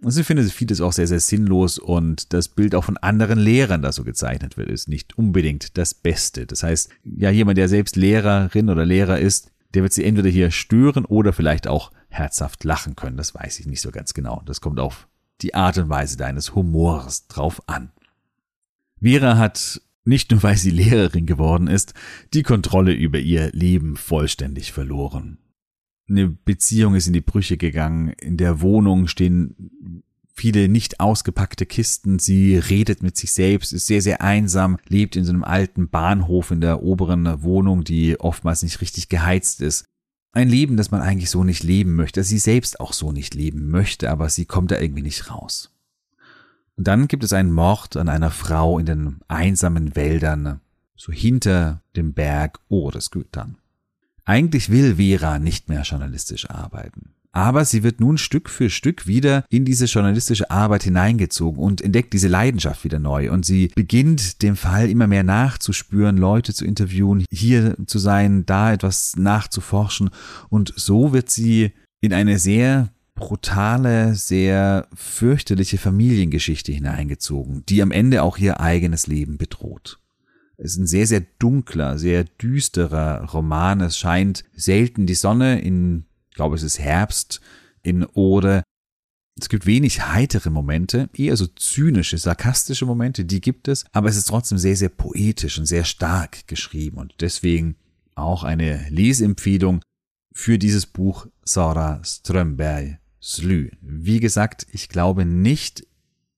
Und 0.00 0.12
sie 0.12 0.24
findet 0.24 0.50
vieles 0.50 0.80
auch 0.80 0.94
sehr, 0.94 1.06
sehr 1.06 1.20
sinnlos 1.20 1.78
und 1.78 2.32
das 2.32 2.48
Bild 2.48 2.74
auch 2.74 2.84
von 2.84 2.96
anderen 2.96 3.38
Lehrern, 3.38 3.82
das 3.82 3.96
so 3.96 4.04
gezeichnet 4.04 4.56
wird, 4.56 4.70
ist 4.70 4.88
nicht 4.88 5.18
unbedingt 5.18 5.76
das 5.76 5.92
Beste. 5.92 6.46
Das 6.46 6.62
heißt, 6.62 6.88
ja, 7.04 7.28
jemand, 7.28 7.58
der 7.58 7.68
selbst 7.68 7.96
Lehrerin 7.96 8.70
oder 8.70 8.86
Lehrer 8.86 9.18
ist, 9.18 9.50
der 9.74 9.82
wird 9.82 9.92
sie 9.92 10.04
entweder 10.04 10.30
hier 10.30 10.50
stören 10.50 11.04
oder 11.04 11.34
vielleicht 11.34 11.68
auch 11.68 11.92
herzhaft 12.08 12.64
lachen 12.64 12.96
können. 12.96 13.18
Das 13.18 13.34
weiß 13.34 13.60
ich 13.60 13.66
nicht 13.66 13.82
so 13.82 13.90
ganz 13.90 14.14
genau. 14.14 14.42
Das 14.46 14.62
kommt 14.62 14.80
auf 14.80 15.08
die 15.42 15.54
Art 15.54 15.78
und 15.78 15.88
Weise 15.88 16.16
deines 16.16 16.54
Humors 16.54 17.26
drauf 17.28 17.62
an. 17.68 17.92
Vera 19.00 19.36
hat 19.36 19.80
nicht 20.04 20.30
nur 20.30 20.42
weil 20.42 20.56
sie 20.56 20.70
Lehrerin 20.70 21.26
geworden 21.26 21.66
ist, 21.66 21.94
die 22.32 22.42
Kontrolle 22.42 22.92
über 22.92 23.18
ihr 23.18 23.50
Leben 23.52 23.96
vollständig 23.96 24.72
verloren. 24.72 25.38
Eine 26.08 26.28
Beziehung 26.28 26.94
ist 26.94 27.08
in 27.08 27.12
die 27.12 27.20
Brüche 27.20 27.56
gegangen, 27.56 28.10
in 28.20 28.36
der 28.36 28.60
Wohnung 28.60 29.08
stehen 29.08 30.04
viele 30.36 30.68
nicht 30.68 31.00
ausgepackte 31.00 31.66
Kisten, 31.66 32.18
sie 32.18 32.56
redet 32.56 33.02
mit 33.02 33.16
sich 33.16 33.32
selbst, 33.32 33.72
ist 33.72 33.86
sehr, 33.86 34.02
sehr 34.02 34.20
einsam, 34.20 34.76
lebt 34.86 35.16
in 35.16 35.24
so 35.24 35.32
einem 35.32 35.44
alten 35.44 35.88
Bahnhof 35.88 36.50
in 36.50 36.60
der 36.60 36.82
oberen 36.82 37.42
Wohnung, 37.42 37.82
die 37.82 38.20
oftmals 38.20 38.62
nicht 38.62 38.80
richtig 38.80 39.08
geheizt 39.08 39.62
ist. 39.62 39.86
Ein 40.36 40.50
Leben, 40.50 40.76
das 40.76 40.90
man 40.90 41.00
eigentlich 41.00 41.30
so 41.30 41.44
nicht 41.44 41.62
leben 41.62 41.94
möchte, 41.94 42.22
sie 42.22 42.36
selbst 42.36 42.78
auch 42.78 42.92
so 42.92 43.10
nicht 43.10 43.34
leben 43.34 43.70
möchte, 43.70 44.10
aber 44.10 44.28
sie 44.28 44.44
kommt 44.44 44.70
da 44.70 44.78
irgendwie 44.78 45.00
nicht 45.00 45.30
raus. 45.30 45.70
Und 46.76 46.86
dann 46.86 47.08
gibt 47.08 47.24
es 47.24 47.32
einen 47.32 47.50
Mord 47.50 47.96
an 47.96 48.10
einer 48.10 48.30
Frau 48.30 48.78
in 48.78 48.84
den 48.84 49.20
einsamen 49.28 49.96
Wäldern, 49.96 50.60
so 50.94 51.10
hinter 51.10 51.80
dem 51.96 52.12
Berg 52.12 52.60
Oresgütern. 52.68 53.56
Eigentlich 54.26 54.68
will 54.68 54.96
Vera 54.96 55.38
nicht 55.38 55.70
mehr 55.70 55.80
journalistisch 55.84 56.50
arbeiten. 56.50 57.14
Aber 57.36 57.66
sie 57.66 57.82
wird 57.82 58.00
nun 58.00 58.16
Stück 58.16 58.48
für 58.48 58.70
Stück 58.70 59.06
wieder 59.06 59.44
in 59.50 59.66
diese 59.66 59.84
journalistische 59.84 60.50
Arbeit 60.50 60.84
hineingezogen 60.84 61.62
und 61.62 61.82
entdeckt 61.82 62.14
diese 62.14 62.28
Leidenschaft 62.28 62.82
wieder 62.82 62.98
neu. 62.98 63.30
Und 63.30 63.44
sie 63.44 63.68
beginnt 63.74 64.40
dem 64.40 64.56
Fall 64.56 64.88
immer 64.88 65.06
mehr 65.06 65.22
nachzuspüren, 65.22 66.16
Leute 66.16 66.54
zu 66.54 66.64
interviewen, 66.64 67.26
hier 67.30 67.76
zu 67.84 67.98
sein, 67.98 68.46
da 68.46 68.72
etwas 68.72 69.16
nachzuforschen. 69.16 70.08
Und 70.48 70.72
so 70.76 71.12
wird 71.12 71.28
sie 71.28 71.72
in 72.00 72.14
eine 72.14 72.38
sehr 72.38 72.88
brutale, 73.14 74.14
sehr 74.14 74.88
fürchterliche 74.94 75.76
Familiengeschichte 75.76 76.72
hineingezogen, 76.72 77.64
die 77.68 77.82
am 77.82 77.90
Ende 77.90 78.22
auch 78.22 78.38
ihr 78.38 78.60
eigenes 78.60 79.08
Leben 79.08 79.36
bedroht. 79.36 79.98
Es 80.56 80.72
ist 80.72 80.78
ein 80.78 80.86
sehr, 80.86 81.06
sehr 81.06 81.22
dunkler, 81.38 81.98
sehr 81.98 82.24
düsterer 82.24 83.24
Roman. 83.30 83.82
Es 83.82 83.98
scheint 83.98 84.44
selten 84.54 85.04
die 85.04 85.14
Sonne 85.14 85.60
in, 85.60 86.06
glaube, 86.36 86.54
es 86.54 86.62
ist 86.62 86.78
Herbst 86.78 87.40
in 87.82 88.06
Ode. 88.14 88.62
Es 89.38 89.48
gibt 89.48 89.66
wenig 89.66 90.06
heitere 90.06 90.48
Momente, 90.50 91.10
eher 91.14 91.36
so 91.36 91.46
zynische, 91.46 92.16
sarkastische 92.16 92.86
Momente, 92.86 93.24
die 93.24 93.40
gibt 93.40 93.68
es, 93.68 93.84
aber 93.92 94.08
es 94.08 94.16
ist 94.16 94.28
trotzdem 94.28 94.56
sehr, 94.56 94.76
sehr 94.76 94.88
poetisch 94.88 95.58
und 95.58 95.66
sehr 95.66 95.84
stark 95.84 96.46
geschrieben 96.46 96.98
und 96.98 97.14
deswegen 97.20 97.76
auch 98.14 98.44
eine 98.44 98.88
Leseempfehlung 98.88 99.82
für 100.32 100.58
dieses 100.58 100.86
Buch 100.86 101.26
Sara 101.42 102.02
Strömberg 102.02 102.98
Slü. 103.20 103.70
Wie 103.80 104.20
gesagt, 104.20 104.66
ich 104.70 104.88
glaube 104.88 105.24
nicht 105.26 105.86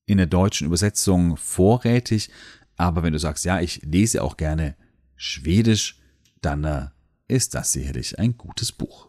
in 0.05 0.17
der 0.17 0.27
deutschen 0.27 0.67
Übersetzung 0.67 1.37
vorrätig, 1.37 2.29
aber 2.75 3.03
wenn 3.03 3.13
du 3.13 3.19
sagst, 3.19 3.45
ja, 3.45 3.61
ich 3.61 3.81
lese 3.83 4.23
auch 4.23 4.37
gerne 4.37 4.75
Schwedisch, 5.15 5.99
dann 6.41 6.63
äh, 6.63 6.87
ist 7.27 7.53
das 7.53 7.73
sicherlich 7.73 8.17
ein 8.19 8.37
gutes 8.37 8.71
Buch. 8.71 9.08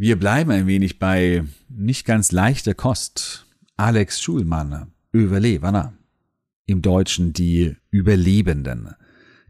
Wir 0.00 0.16
bleiben 0.16 0.52
ein 0.52 0.68
wenig 0.68 1.00
bei 1.00 1.42
nicht 1.68 2.06
ganz 2.06 2.30
leichter 2.30 2.72
Kost. 2.72 3.46
Alex 3.76 4.20
Schulmann, 4.20 4.92
Überleberner. 5.10 5.92
Im 6.66 6.82
Deutschen 6.82 7.32
die 7.32 7.74
Überlebenden. 7.90 8.94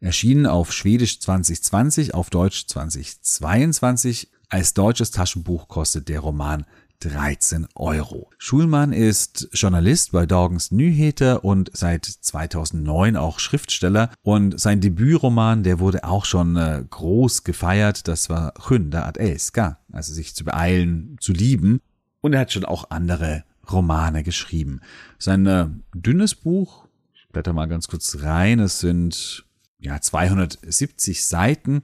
Erschienen 0.00 0.46
auf 0.46 0.72
Schwedisch 0.72 1.20
2020, 1.20 2.14
auf 2.14 2.30
Deutsch 2.30 2.66
2022. 2.66 4.30
Als 4.48 4.72
deutsches 4.72 5.10
Taschenbuch 5.10 5.68
kostet 5.68 6.08
der 6.08 6.20
Roman 6.20 6.64
13 7.00 7.68
Euro. 7.74 8.30
Schulmann 8.38 8.92
ist 8.92 9.48
Journalist 9.52 10.12
bei 10.12 10.26
Dagens 10.26 10.72
Nyheter 10.72 11.44
und 11.44 11.70
seit 11.72 12.04
2009 12.04 13.16
auch 13.16 13.38
Schriftsteller 13.38 14.10
und 14.22 14.58
sein 14.58 14.80
Debütroman, 14.80 15.62
der 15.62 15.78
wurde 15.78 16.04
auch 16.04 16.24
schon 16.24 16.56
äh, 16.56 16.84
groß 16.88 17.44
gefeiert, 17.44 18.08
das 18.08 18.28
war 18.28 18.54
Hünda 18.68 19.04
ad 19.06 19.20
Elska, 19.20 19.78
also 19.92 20.12
sich 20.12 20.34
zu 20.34 20.44
beeilen, 20.44 21.16
zu 21.20 21.32
lieben 21.32 21.80
und 22.20 22.32
er 22.32 22.40
hat 22.40 22.52
schon 22.52 22.64
auch 22.64 22.90
andere 22.90 23.44
Romane 23.70 24.22
geschrieben. 24.22 24.80
Sein 25.18 25.46
äh, 25.46 25.66
dünnes 25.94 26.34
Buch, 26.34 26.86
ich 27.14 27.28
blätter 27.28 27.52
mal 27.52 27.66
ganz 27.66 27.88
kurz 27.88 28.18
rein, 28.22 28.58
es 28.58 28.80
sind 28.80 29.44
ja 29.78 30.00
270 30.00 31.24
Seiten 31.24 31.82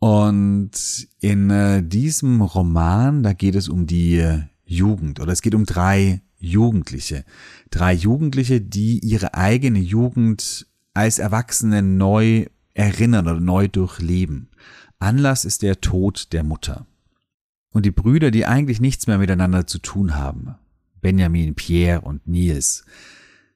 und 0.00 1.08
in 1.20 1.50
äh, 1.50 1.82
diesem 1.82 2.40
Roman, 2.40 3.22
da 3.22 3.34
geht 3.34 3.54
es 3.54 3.68
um 3.68 3.86
die 3.86 4.16
äh, 4.16 4.40
Jugend 4.64 5.20
oder 5.20 5.32
es 5.32 5.42
geht 5.42 5.54
um 5.54 5.66
drei 5.66 6.22
Jugendliche. 6.38 7.24
Drei 7.70 7.92
Jugendliche, 7.92 8.62
die 8.62 8.98
ihre 9.00 9.34
eigene 9.34 9.78
Jugend 9.78 10.66
als 10.94 11.18
Erwachsene 11.18 11.82
neu 11.82 12.46
erinnern 12.72 13.26
oder 13.26 13.40
neu 13.40 13.68
durchleben. 13.68 14.48
Anlass 14.98 15.44
ist 15.44 15.60
der 15.60 15.82
Tod 15.82 16.32
der 16.32 16.44
Mutter. 16.44 16.86
Und 17.70 17.84
die 17.84 17.90
Brüder, 17.90 18.30
die 18.30 18.46
eigentlich 18.46 18.80
nichts 18.80 19.06
mehr 19.06 19.18
miteinander 19.18 19.66
zu 19.66 19.78
tun 19.78 20.14
haben. 20.14 20.54
Benjamin, 21.02 21.54
Pierre 21.54 22.00
und 22.00 22.26
Nils. 22.26 22.84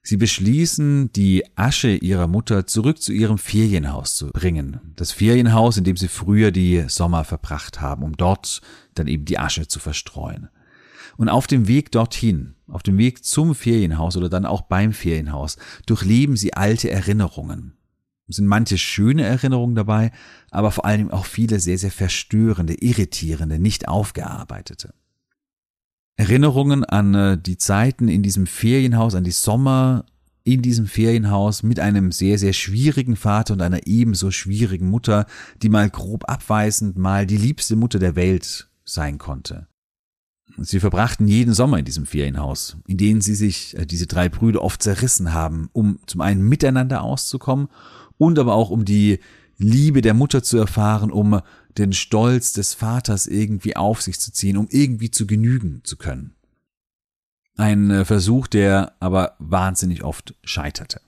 Sie 0.07 0.19
beschließen, 0.19 1.11
die 1.15 1.45
Asche 1.57 1.97
ihrer 1.97 2.29
Mutter 2.29 2.67
zurück 2.67 3.01
zu 3.01 3.11
ihrem 3.11 3.39
Ferienhaus 3.39 4.15
zu 4.17 4.27
bringen. 4.27 4.79
Das 4.97 5.13
Ferienhaus, 5.13 5.79
in 5.79 5.85
dem 5.85 5.97
sie 5.97 6.09
früher 6.09 6.51
die 6.51 6.85
Sommer 6.89 7.25
verbracht 7.25 7.81
haben, 7.81 8.03
um 8.03 8.15
dort 8.15 8.61
dann 8.95 9.07
eben 9.07 9.25
die 9.25 9.39
Asche 9.39 9.67
zu 9.67 9.79
verstreuen. 9.79 10.51
Und 11.17 11.31
auf 11.31 11.47
dem 11.47 11.69
Weg 11.69 11.91
dorthin, 11.91 12.55
auf 12.69 12.83
dem 12.83 12.99
Weg 12.99 13.25
zum 13.25 13.55
Ferienhaus 13.55 14.19
oder 14.19 14.29
dann 14.29 14.45
auch 14.45 14.61
beim 14.61 14.93
Ferienhaus, 14.93 15.57
durchleben 15.87 16.37
sie 16.37 16.53
alte 16.53 16.91
Erinnerungen. 16.91 17.73
Es 18.29 18.37
sind 18.37 18.47
manche 18.47 18.77
schöne 18.77 19.23
Erinnerungen 19.25 19.75
dabei, 19.75 20.13
aber 20.51 20.71
vor 20.71 20.85
allem 20.85 21.11
auch 21.11 21.25
viele 21.25 21.61
sehr, 21.61 21.79
sehr 21.79 21.91
verstörende, 21.91 22.75
irritierende, 22.75 23.59
nicht 23.59 23.89
aufgearbeitete. 23.89 24.93
Erinnerungen 26.17 26.85
an 26.85 27.15
äh, 27.15 27.39
die 27.39 27.59
Zeiten 27.59 28.09
in 28.09 28.23
diesem 28.23 28.47
Ferienhaus, 28.47 29.15
an 29.15 29.25
die 29.25 29.31
Sommer 29.31 30.05
in 30.45 30.61
diesem 30.61 30.87
Ferienhaus 30.87 31.63
mit 31.63 31.81
einem 31.81 32.13
sehr, 32.13 32.39
sehr 32.39 32.53
schwierigen 32.53 33.17
Vater 33.17 33.55
und 33.55 33.63
einer 33.63 33.87
ebenso 33.87 34.31
schwierigen 34.31 34.91
Mutter, 34.91 35.27
die 35.63 35.71
mal 35.71 35.89
grob 35.89 36.29
abweisend, 36.29 36.99
mal 36.99 37.27
die 37.27 37.39
liebste 37.39 37.77
Mutter 37.77 37.99
der 37.99 38.15
Welt 38.15 38.69
sein 38.85 39.17
konnte. 39.19 39.67
Sie 40.59 40.81
verbrachten 40.81 41.27
jeden 41.27 41.55
Sommer 41.55 41.79
in 41.79 41.87
diesem 41.87 42.07
Ferienhaus, 42.07 42.77
in 42.87 42.99
denen 42.99 43.23
sie 43.23 43.35
sich, 43.35 43.77
äh, 43.77 43.87
diese 43.87 44.07
drei 44.07 44.29
Brüder, 44.29 44.63
oft 44.63 44.83
zerrissen 44.83 45.33
haben, 45.33 45.69
um 45.73 45.99
zum 46.07 46.21
einen 46.21 46.43
miteinander 46.43 47.03
auszukommen 47.03 47.69
und 48.19 48.39
aber 48.39 48.55
auch 48.55 48.71
um 48.71 48.85
die 48.85 49.19
Liebe 49.57 50.03
der 50.03 50.15
Mutter 50.15 50.43
zu 50.43 50.59
erfahren, 50.59 51.11
um 51.11 51.41
den 51.79 51.93
Stolz 51.93 52.53
des 52.53 52.75
Vaters 52.75 53.27
irgendwie 53.27 53.77
auf 53.77 54.03
sich 54.03 54.21
zu 54.21 54.33
ziehen, 54.33 54.57
um 54.57 54.69
irgendwie 54.71 55.11
zu 55.11 55.27
genügen 55.27 55.81
zu 55.85 55.97
können. 55.97 56.35
Ein 57.57 57.91
äh, 57.91 58.05
Versuch, 58.05 58.47
der 58.47 58.95
aber 59.01 59.37
wahnsinnig 59.39 60.03
oft 60.03 60.35
scheiterte. 60.45 61.01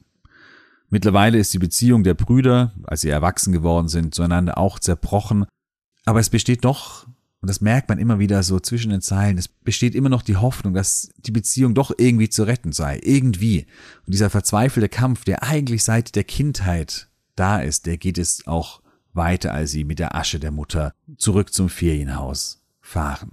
Mittlerweile 0.88 1.38
ist 1.38 1.52
die 1.52 1.58
Beziehung 1.58 2.04
der 2.04 2.14
Brüder, 2.14 2.72
als 2.84 3.00
sie 3.00 3.08
erwachsen 3.08 3.52
geworden 3.52 3.88
sind, 3.88 4.14
zueinander 4.14 4.56
auch 4.56 4.78
zerbrochen, 4.78 5.46
aber 6.04 6.20
es 6.20 6.30
besteht 6.30 6.64
doch, 6.64 7.06
und 7.40 7.48
das 7.48 7.60
merkt 7.60 7.88
man 7.88 7.98
immer 7.98 8.18
wieder 8.18 8.42
so 8.42 8.60
zwischen 8.60 8.90
den 8.90 9.02
Zeilen, 9.02 9.38
es 9.38 9.48
besteht 9.48 9.94
immer 9.94 10.08
noch 10.08 10.22
die 10.22 10.36
Hoffnung, 10.36 10.72
dass 10.72 11.10
die 11.18 11.32
Beziehung 11.32 11.74
doch 11.74 11.92
irgendwie 11.98 12.28
zu 12.28 12.44
retten 12.44 12.72
sei, 12.72 13.00
irgendwie. 13.02 13.66
Und 14.06 14.14
dieser 14.14 14.30
verzweifelte 14.30 14.88
Kampf, 14.88 15.24
der 15.24 15.42
eigentlich 15.42 15.84
seit 15.84 16.14
der 16.14 16.24
Kindheit 16.24 17.08
da 17.34 17.58
ist, 17.58 17.86
der 17.86 17.98
geht 17.98 18.18
es 18.18 18.46
auch 18.46 18.80
weiter, 19.16 19.52
als 19.52 19.70
sie 19.70 19.84
mit 19.84 19.98
der 19.98 20.14
Asche 20.14 20.38
der 20.38 20.50
Mutter 20.50 20.92
zurück 21.16 21.52
zum 21.52 21.68
Ferienhaus 21.68 22.62
fahren. 22.80 23.32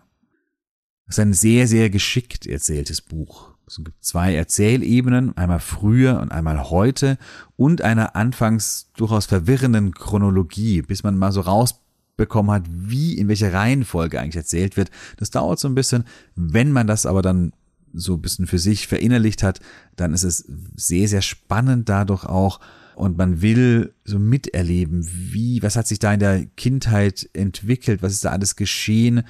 Das 1.06 1.18
ist 1.18 1.20
ein 1.20 1.34
sehr, 1.34 1.68
sehr 1.68 1.90
geschickt 1.90 2.48
erzähltes 2.48 3.02
Buch. 3.02 3.54
Es 3.68 3.78
gibt 3.78 4.04
zwei 4.04 4.36
Erzählebenen, 4.36 5.38
einmal 5.38 5.60
früher 5.60 6.20
und 6.20 6.32
einmal 6.32 6.70
heute 6.70 7.18
und 7.56 7.82
einer 7.82 8.16
anfangs 8.16 8.92
durchaus 8.96 9.26
verwirrenden 9.26 9.94
Chronologie, 9.94 10.82
bis 10.82 11.04
man 11.04 11.18
mal 11.18 11.32
so 11.32 11.42
rausbekommen 11.42 12.52
hat, 12.52 12.64
wie, 12.68 13.18
in 13.18 13.28
welcher 13.28 13.54
Reihenfolge 13.54 14.20
eigentlich 14.20 14.36
erzählt 14.36 14.78
wird. 14.78 14.92
Das 15.18 15.30
dauert 15.30 15.60
so 15.60 15.68
ein 15.68 15.76
bisschen. 15.76 16.04
Wenn 16.36 16.72
man 16.72 16.88
das 16.88 17.06
aber 17.06 17.22
dann 17.22 17.54
so 17.94 18.16
ein 18.16 18.22
bisschen 18.22 18.48
für 18.48 18.60
sich 18.60 18.88
verinnerlicht 18.88 19.44
hat, 19.44 19.60
dann 19.96 20.14
ist 20.14 20.24
es 20.24 20.46
sehr, 20.76 21.08
sehr 21.08 21.22
spannend 21.22 21.90
dadurch 21.90 22.26
auch, 22.26 22.60
und 22.96 23.18
man 23.18 23.42
will 23.42 23.94
so 24.04 24.20
miterleben, 24.20 25.08
wie, 25.12 25.62
was 25.64 25.76
hat 25.76 25.88
sich 25.88 26.00
da 26.00 26.14
in 26.14 26.20
der 26.20 26.46
Kindheit 26.58 27.30
entwickelt, 27.34 28.02
was 28.02 28.14
ist 28.14 28.26
da 28.26 28.32
alles 28.32 28.56
geschehen. 28.56 29.24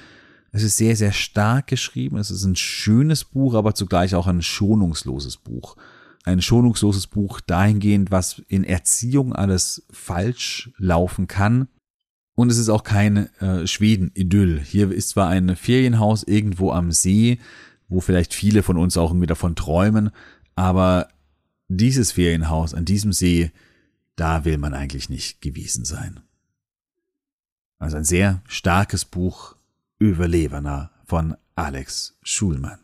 Es 0.52 0.62
ist 0.62 0.76
sehr, 0.76 0.96
sehr 0.96 1.12
stark 1.12 1.66
geschrieben. 1.66 2.16
Es 2.16 2.30
ist 2.30 2.44
ein 2.44 2.56
schönes 2.56 3.24
Buch, 3.24 3.54
aber 3.54 3.74
zugleich 3.74 4.14
auch 4.14 4.26
ein 4.26 4.42
schonungsloses 4.42 5.38
Buch. 5.38 5.76
Ein 6.24 6.40
schonungsloses 6.40 7.06
Buch 7.06 7.40
dahingehend, 7.40 8.10
was 8.10 8.42
in 8.48 8.64
Erziehung 8.64 9.32
alles 9.34 9.86
falsch 9.90 10.70
laufen 10.78 11.26
kann. 11.26 11.68
Und 12.36 12.50
es 12.50 12.58
ist 12.58 12.68
auch 12.68 12.82
kein 12.82 13.28
äh, 13.40 13.66
Schweden-Idyll. 13.66 14.60
Hier 14.60 14.90
ist 14.90 15.10
zwar 15.10 15.28
ein 15.28 15.56
Ferienhaus 15.56 16.24
irgendwo 16.24 16.72
am 16.72 16.92
See, 16.92 17.38
wo 17.88 18.00
vielleicht 18.00 18.34
viele 18.34 18.62
von 18.62 18.76
uns 18.76 18.96
auch 18.96 19.10
irgendwie 19.10 19.26
davon 19.26 19.54
träumen, 19.54 20.10
aber 20.56 21.08
dieses 21.76 22.12
Ferienhaus 22.12 22.74
an 22.74 22.84
diesem 22.84 23.12
See, 23.12 23.52
da 24.16 24.44
will 24.44 24.58
man 24.58 24.74
eigentlich 24.74 25.08
nicht 25.08 25.40
gewesen 25.40 25.84
sein. 25.84 26.20
Also 27.78 27.96
ein 27.96 28.04
sehr 28.04 28.42
starkes 28.46 29.04
Buch, 29.04 29.56
Überlebener 29.98 30.90
von 31.04 31.36
Alex 31.54 32.18
Schulmann. 32.22 32.80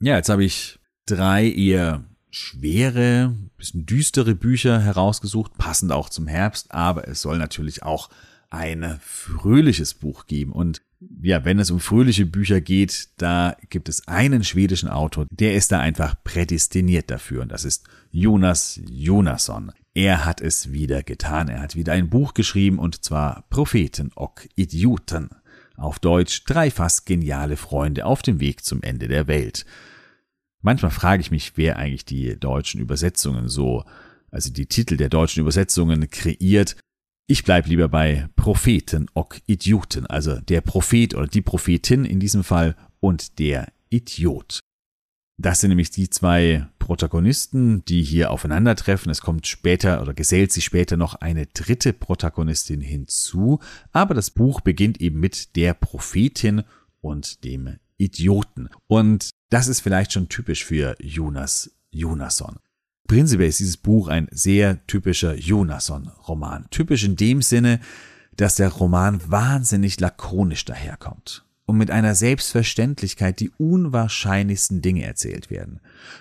Ja, 0.00 0.16
jetzt 0.16 0.28
habe 0.28 0.44
ich 0.44 0.78
drei 1.06 1.48
eher 1.48 2.04
schwere, 2.30 3.34
bisschen 3.56 3.86
düstere 3.86 4.34
Bücher 4.34 4.80
herausgesucht, 4.80 5.56
passend 5.56 5.92
auch 5.92 6.08
zum 6.08 6.26
Herbst, 6.26 6.72
aber 6.72 7.06
es 7.06 7.22
soll 7.22 7.38
natürlich 7.38 7.82
auch 7.82 8.10
ein 8.50 8.98
fröhliches 9.00 9.94
Buch 9.94 10.26
geben. 10.26 10.52
Und 10.52 10.82
ja, 11.22 11.44
wenn 11.44 11.58
es 11.58 11.70
um 11.70 11.80
fröhliche 11.80 12.26
Bücher 12.26 12.60
geht, 12.60 13.08
da 13.16 13.56
gibt 13.70 13.88
es 13.88 14.06
einen 14.08 14.44
schwedischen 14.44 14.88
Autor, 14.88 15.26
der 15.30 15.54
ist 15.54 15.72
da 15.72 15.80
einfach 15.80 16.14
prädestiniert 16.22 17.10
dafür. 17.10 17.42
Und 17.42 17.52
das 17.52 17.64
ist 17.64 17.84
Jonas 18.10 18.80
Jonasson. 18.88 19.72
Er 19.94 20.24
hat 20.24 20.40
es 20.40 20.72
wieder 20.72 21.02
getan. 21.02 21.48
Er 21.48 21.60
hat 21.60 21.76
wieder 21.76 21.92
ein 21.92 22.10
Buch 22.10 22.34
geschrieben 22.34 22.78
und 22.78 23.04
zwar 23.04 23.44
Propheten 23.48 24.10
och 24.16 24.46
Idioten. 24.56 25.30
Auf 25.76 25.98
Deutsch 25.98 26.44
drei 26.44 26.70
fast 26.70 27.06
geniale 27.06 27.56
Freunde 27.56 28.06
auf 28.06 28.22
dem 28.22 28.40
Weg 28.40 28.64
zum 28.64 28.82
Ende 28.82 29.08
der 29.08 29.26
Welt. 29.26 29.64
Manchmal 30.62 30.90
frage 30.90 31.20
ich 31.20 31.30
mich, 31.30 31.56
wer 31.56 31.76
eigentlich 31.76 32.04
die 32.04 32.38
deutschen 32.38 32.80
Übersetzungen 32.80 33.48
so, 33.48 33.84
also 34.30 34.52
die 34.52 34.66
Titel 34.66 34.96
der 34.96 35.08
deutschen 35.08 35.40
Übersetzungen 35.40 36.08
kreiert. 36.10 36.76
Ich 37.26 37.42
bleib 37.42 37.66
lieber 37.66 37.88
bei 37.88 38.28
Propheten 38.36 39.06
ok 39.14 39.40
Idioten, 39.46 40.04
also 40.06 40.38
der 40.40 40.60
Prophet 40.60 41.14
oder 41.14 41.26
die 41.26 41.40
Prophetin 41.40 42.04
in 42.04 42.20
diesem 42.20 42.44
Fall 42.44 42.76
und 43.00 43.38
der 43.38 43.72
Idiot. 43.88 44.60
Das 45.38 45.60
sind 45.60 45.70
nämlich 45.70 45.90
die 45.90 46.10
zwei 46.10 46.68
Protagonisten, 46.78 47.82
die 47.86 48.02
hier 48.02 48.30
aufeinandertreffen. 48.30 49.10
Es 49.10 49.22
kommt 49.22 49.46
später 49.46 50.02
oder 50.02 50.12
gesellt 50.12 50.52
sich 50.52 50.66
später 50.66 50.98
noch 50.98 51.14
eine 51.14 51.46
dritte 51.46 51.94
Protagonistin 51.94 52.82
hinzu, 52.82 53.58
aber 53.90 54.12
das 54.12 54.30
Buch 54.30 54.60
beginnt 54.60 55.00
eben 55.00 55.18
mit 55.18 55.56
der 55.56 55.72
Prophetin 55.72 56.62
und 57.00 57.42
dem 57.42 57.78
Idioten. 57.96 58.68
Und 58.86 59.30
das 59.48 59.68
ist 59.68 59.80
vielleicht 59.80 60.12
schon 60.12 60.28
typisch 60.28 60.62
für 60.62 60.94
Jonas 61.00 61.74
Jonasson. 61.90 62.58
Prinzipiell 63.06 63.48
ist 63.48 63.60
dieses 63.60 63.76
Buch 63.76 64.08
ein 64.08 64.28
sehr 64.30 64.84
typischer 64.86 65.36
Jonasson-Roman. 65.36 66.66
Typisch 66.70 67.04
in 67.04 67.16
dem 67.16 67.42
Sinne, 67.42 67.80
dass 68.36 68.56
der 68.56 68.70
Roman 68.70 69.20
wahnsinnig 69.30 70.00
lakonisch 70.00 70.64
daherkommt 70.64 71.44
und 71.66 71.76
mit 71.76 71.90
einer 71.90 72.14
Selbstverständlichkeit 72.14 73.40
die 73.40 73.50
unwahrscheinlichsten 73.50 74.82
Dinge 74.82 75.04
erzählt 75.04 75.50
werden. 75.50 75.80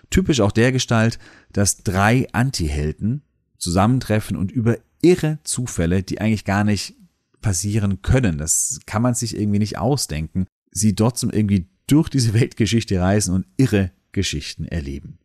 Typisch 0.09 0.41
auch 0.41 0.51
der 0.51 0.71
Gestalt, 0.71 1.19
dass 1.51 1.83
drei 1.83 2.27
Antihelden 2.33 3.23
zusammentreffen 3.57 4.37
und 4.37 4.51
über 4.51 4.77
irre 5.01 5.39
Zufälle, 5.43 6.03
die 6.03 6.21
eigentlich 6.21 6.45
gar 6.45 6.63
nicht 6.63 6.95
passieren 7.41 8.01
können, 8.01 8.37
das 8.37 8.79
kann 8.85 9.01
man 9.01 9.15
sich 9.15 9.37
irgendwie 9.37 9.59
nicht 9.59 9.77
ausdenken, 9.77 10.47
sie 10.71 10.95
dort 10.95 11.17
zum 11.17 11.29
irgendwie 11.29 11.67
durch 11.87 12.09
diese 12.09 12.33
Weltgeschichte 12.33 12.99
reisen 12.99 13.33
und 13.33 13.45
irre 13.57 13.91
Geschichten 14.13 14.65
erleben. 14.65 15.19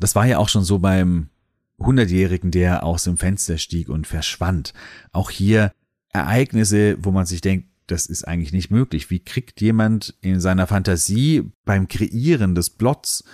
Das 0.00 0.14
war 0.14 0.26
ja 0.26 0.38
auch 0.38 0.48
schon 0.48 0.64
so 0.64 0.78
beim 0.78 1.28
Hundertjährigen, 1.78 2.50
der 2.50 2.84
aus 2.84 3.04
dem 3.04 3.16
Fenster 3.16 3.58
stieg 3.58 3.88
und 3.88 4.06
verschwand. 4.06 4.72
Auch 5.12 5.30
hier 5.30 5.72
Ereignisse, 6.12 6.96
wo 7.02 7.10
man 7.10 7.26
sich 7.26 7.40
denkt, 7.40 7.68
das 7.86 8.06
ist 8.06 8.24
eigentlich 8.26 8.52
nicht 8.52 8.70
möglich. 8.70 9.10
Wie 9.10 9.20
kriegt 9.20 9.60
jemand 9.60 10.14
in 10.20 10.40
seiner 10.40 10.66
Fantasie 10.66 11.50
beim 11.64 11.88
Kreieren 11.88 12.54
des 12.54 12.70
Plots 12.70 13.24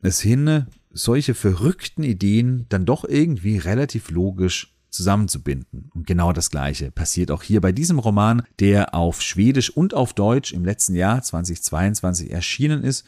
es 0.00 0.20
hin, 0.20 0.66
solche 0.92 1.34
verrückten 1.34 2.02
Ideen 2.02 2.66
dann 2.68 2.84
doch 2.84 3.04
irgendwie 3.04 3.58
relativ 3.58 4.10
logisch 4.10 4.74
zusammenzubinden. 4.90 5.90
Und 5.94 6.06
genau 6.06 6.32
das 6.32 6.50
Gleiche 6.50 6.90
passiert 6.90 7.30
auch 7.30 7.42
hier 7.42 7.60
bei 7.60 7.72
diesem 7.72 7.98
Roman, 7.98 8.42
der 8.60 8.94
auf 8.94 9.20
Schwedisch 9.20 9.70
und 9.70 9.92
auf 9.92 10.12
Deutsch 10.12 10.52
im 10.52 10.64
letzten 10.64 10.94
Jahr 10.94 11.20
2022 11.20 12.30
erschienen 12.30 12.84
ist. 12.84 13.04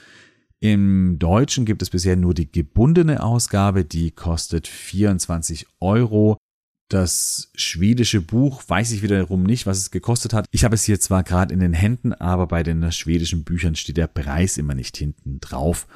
Im 0.61 1.19
Deutschen 1.19 1.67
gibt 1.67 1.83
es 1.83 1.91
bisher 1.91 2.17
nur 2.17 2.33
die 2.33 2.51
gebundene 2.51 3.23
Ausgabe, 3.23 3.85
die 3.85 4.11
kostet 4.11 4.67
24 4.67 5.67
Euro. 5.81 6.39
Das 6.89 7.51
schwedische 7.55 8.21
Buch 8.21 8.63
weiß 8.67 8.93
ich 8.93 9.03
wiederum 9.03 9.43
nicht, 9.43 9.67
was 9.67 9.79
es 9.79 9.91
gekostet 9.91 10.33
hat. 10.33 10.47
Ich 10.53 10.65
habe 10.65 10.77
es 10.77 10.85
hier 10.85 11.01
zwar 11.01 11.25
gerade 11.25 11.53
in 11.53 11.61
den 11.61 11.73
Händen, 11.73 12.13
aber 12.13 12.47
bei 12.47 12.63
den 12.63 12.91
schwedischen 12.93 13.45
Büchern 13.45 13.75
steht 13.75 13.97
der 13.97 14.07
Preis 14.07 14.57
immer 14.57 14.75
nicht 14.75 14.97
hinten 14.97 15.41
drauf. 15.41 15.87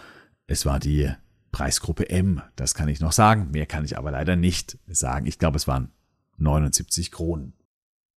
Es 0.47 0.67
war 0.67 0.81
die 0.81 1.11
Preisgruppe 1.53 2.11
M, 2.11 2.43
das 2.57 2.75
kann 2.75 2.89
ich 2.89 3.01
noch 3.01 3.13
sagen. 3.13 3.51
Mehr 3.53 3.67
kann 3.67 3.85
ich 3.85 3.97
aber 3.97 4.11
leider 4.11 4.37
nicht 4.37 4.79
sagen. 4.89 5.27
Ich 5.27 5.39
glaube, 5.39 5.57
es 5.57 5.69
waren 5.69 5.91
79 6.39 7.13
Kronen. 7.13 7.55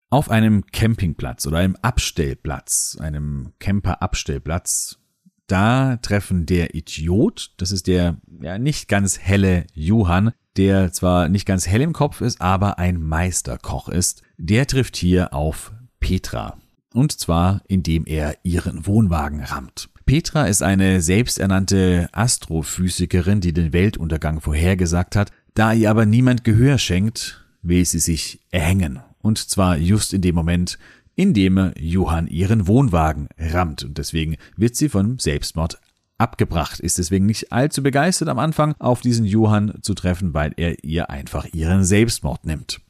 Auf 0.10 0.30
einem 0.30 0.66
Campingplatz 0.68 1.46
oder 1.48 1.58
einem 1.58 1.76
Abstellplatz, 1.82 2.98
einem 3.00 3.54
Camper-Abstellplatz, 3.60 5.00
da 5.48 5.98
treffen 5.98 6.46
der 6.46 6.76
Idiot, 6.76 7.54
das 7.58 7.72
ist 7.72 7.88
der 7.88 8.18
ja 8.42 8.58
nicht 8.58 8.88
ganz 8.88 9.20
helle 9.20 9.66
Johann, 9.74 10.32
der 10.58 10.92
zwar 10.92 11.30
nicht 11.30 11.46
ganz 11.46 11.68
hell 11.68 11.82
im 11.82 11.94
Kopf 11.94 12.22
ist, 12.22 12.42
aber 12.42 12.80
ein 12.80 13.02
Meisterkoch 13.02 13.90
ist, 13.90 14.22
der 14.38 14.68
trifft 14.68 14.96
hier 14.96 15.34
auf 15.34 15.74
Petra. 16.00 16.58
Und 16.94 17.12
zwar, 17.20 17.62
indem 17.68 18.06
er 18.06 18.38
ihren 18.44 18.86
Wohnwagen 18.86 19.42
rammt. 19.42 19.90
Petra 20.06 20.46
ist 20.46 20.62
eine 20.62 21.02
selbsternannte 21.02 22.10
Astrophysikerin, 22.12 23.42
die 23.42 23.54
den 23.54 23.74
Weltuntergang 23.74 24.42
vorhergesagt 24.42 25.16
hat. 25.16 25.32
Da 25.56 25.74
ihr 25.74 25.90
aber 25.90 26.06
niemand 26.06 26.44
Gehör 26.44 26.78
schenkt, 26.78 27.44
will 27.62 27.86
sie 27.86 28.00
sich 28.00 28.42
erhängen. 28.52 29.00
Und 29.22 29.38
zwar 29.38 29.78
just 29.78 30.14
in 30.14 30.22
dem 30.22 30.36
Moment, 30.36 30.78
in 31.16 31.34
dem 31.34 31.72
Johann 31.78 32.28
ihren 32.28 32.68
Wohnwagen 32.68 33.28
rammt. 33.38 33.84
Und 33.84 33.98
deswegen 33.98 34.38
wird 34.58 34.76
sie 34.76 34.90
von 34.90 35.20
Selbstmord 35.20 35.80
abgebracht, 36.18 36.80
ist 36.80 36.98
deswegen 36.98 37.26
nicht 37.26 37.52
allzu 37.52 37.84
begeistert 37.84 38.30
am 38.30 38.40
Anfang 38.40 38.76
auf 38.80 39.02
diesen 39.02 39.26
Johann 39.26 39.80
zu 39.82 39.94
treffen, 39.94 40.34
weil 40.34 40.54
er 40.58 40.84
ihr 40.84 41.10
einfach 41.10 41.48
ihren 41.54 41.84
Selbstmord 41.84 42.46
nimmt. 42.46 42.82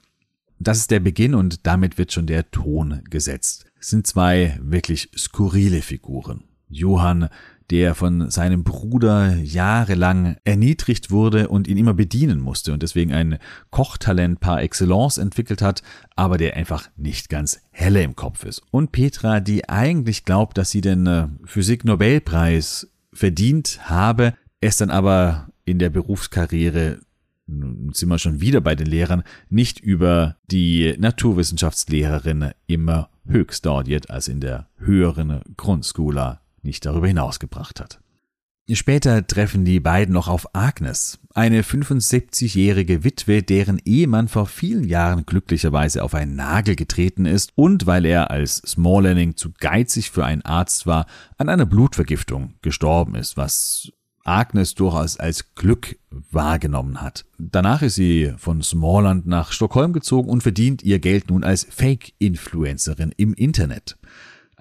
Das 0.60 0.78
ist 0.78 0.92
der 0.92 1.00
Beginn 1.00 1.36
und 1.36 1.66
damit 1.66 1.98
wird 1.98 2.14
schon 2.14 2.28
der 2.28 2.50
Ton 2.52 3.02
gesetzt. 3.10 3.66
Es 3.80 3.90
sind 3.90 4.08
zwei 4.08 4.58
wirklich 4.62 5.10
skurrile 5.18 5.82
Figuren. 5.82 6.44
Johann, 6.70 7.30
der 7.72 7.96
von 7.96 8.30
seinem 8.30 8.64
Bruder 8.64 9.36
jahrelang 9.36 10.38
erniedrigt 10.44 11.12
wurde 11.12 11.48
und 11.48 11.68
ihn 11.68 11.78
immer 11.78 11.94
bedienen 11.94 12.40
musste 12.40 12.74
und 12.74 12.84
deswegen 12.84 13.14
ein 13.14 13.38
Kochtalent 13.72 14.40
par 14.40 14.62
excellence 14.62 15.18
entwickelt 15.18 15.62
hat, 15.62 15.82
aber 16.16 16.38
der 16.38 16.56
einfach 16.56 16.90
nicht 16.98 17.30
ganz 17.30 17.62
helle 17.72 18.04
im 18.04 18.16
Kopf 18.16 18.44
ist. 18.46 18.62
Und 18.72 18.92
Petra, 18.92 19.40
die 19.40 19.70
eigentlich 19.70 20.26
glaubt, 20.26 20.58
dass 20.58 20.72
sie 20.72 20.82
den 20.82 21.08
äh, 21.08 21.28
Physik-Nobelpreis 21.46 22.90
verdient 23.12 23.80
habe, 23.90 24.34
es 24.62 24.78
dann 24.78 24.90
aber 24.90 25.50
in 25.66 25.80
der 25.80 25.90
Berufskarriere 25.90 27.00
nun 27.46 27.92
sind 27.94 28.10
wir 28.10 28.20
schon 28.20 28.42
wieder 28.42 28.62
bei 28.62 28.76
den 28.76 28.88
Lehrern, 28.88 29.24
nicht 29.50 29.80
über 29.80 30.38
die 30.50 30.96
Naturwissenschaftslehrerin 30.98 32.52
immer 32.68 33.10
höchst 33.26 33.66
dort, 33.66 34.10
als 34.10 34.28
in 34.28 34.40
der 34.40 34.70
höheren 34.78 35.42
Grundschule 35.58 36.40
nicht 36.64 36.86
darüber 36.86 37.08
hinausgebracht 37.08 37.80
hat. 37.80 38.00
Später 38.72 39.28
treffen 39.28 39.66
die 39.66 39.82
beiden 39.82 40.14
noch 40.14 40.30
auf 40.30 40.56
Agnes, 40.56 41.20
eine 41.34 41.64
75-jährige 41.64 43.04
Witwe, 43.04 43.44
deren 43.44 43.82
Ehemann 43.84 44.30
vor 44.30 44.46
vielen 44.46 44.86
Jahren 44.86 45.26
glücklicherweise 45.26 46.02
auf 46.02 46.16
einen 46.16 46.38
Nagel 46.38 46.78
getreten 46.78 47.26
ist 47.26 47.52
und 47.56 47.88
weil 47.88 48.06
er 48.06 48.32
als 48.32 48.58
Smallending 48.66 49.36
zu 49.36 49.52
geizig 49.60 50.12
für 50.12 50.24
einen 50.24 50.44
Arzt 50.44 50.88
war, 50.88 51.08
an 51.38 51.50
einer 51.50 51.66
Blutvergiftung 51.66 52.54
gestorben 52.62 53.16
ist, 53.16 53.36
was 53.36 53.92
Agnes 54.24 54.76
durchaus 54.76 55.18
als 55.20 55.56
Glück 55.56 55.98
wahrgenommen 56.32 57.02
hat. 57.02 57.26
Danach 57.38 57.82
ist 57.82 57.96
sie 57.96 58.34
von 58.38 58.62
Smallland 58.62 59.28
nach 59.28 59.52
Stockholm 59.52 59.92
gezogen 59.92 60.30
und 60.30 60.42
verdient 60.42 60.84
ihr 60.84 61.00
Geld 61.00 61.30
nun 61.30 61.44
als 61.44 61.68
Fake-Influencerin 61.70 63.14
im 63.18 63.34
Internet 63.34 63.98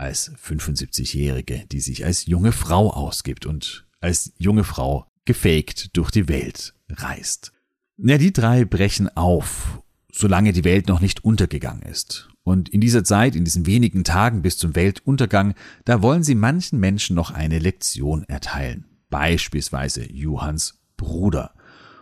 als 0.03 0.33
75-Jährige, 0.35 1.65
die 1.71 1.81
sich 1.81 2.05
als 2.05 2.27
junge 2.27 2.53
Frau 2.53 2.93
ausgibt 2.93 3.47
und 3.47 3.87
als 4.01 4.33
junge 4.37 4.65
Frau 4.65 5.07
gefaked 5.25 5.97
durch 5.97 6.11
die 6.11 6.29
Welt 6.29 6.75
reist. 6.91 7.53
Ja, 7.97 8.19
die 8.19 8.33
drei 8.33 8.65
brechen 8.65 9.17
auf, 9.17 9.81
solange 10.11 10.53
die 10.53 10.65
Welt 10.65 10.88
noch 10.88 11.01
nicht 11.01 11.25
untergegangen 11.25 11.83
ist. 11.83 12.29
Und 12.43 12.69
in 12.69 12.81
dieser 12.81 13.05
Zeit, 13.05 13.37
in 13.37 13.45
diesen 13.45 13.67
wenigen 13.67 14.03
Tagen 14.03 14.43
bis 14.43 14.59
zum 14.59 14.75
Weltuntergang, 14.75 15.55
da 15.85 16.03
wollen 16.03 16.25
sie 16.25 16.35
manchen 16.35 16.81
Menschen 16.81 17.15
noch 17.15 17.31
eine 17.31 17.61
Lektion 17.61 18.25
erteilen. 18.25 18.87
Beispielsweise 19.09 20.11
Johanns 20.11 20.81
Bruder. 20.97 21.55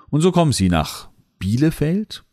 Und 0.08 0.22
so 0.22 0.32
kommen 0.32 0.52
sie 0.52 0.70
nach 0.70 1.10
Bielefeld, 1.38 2.24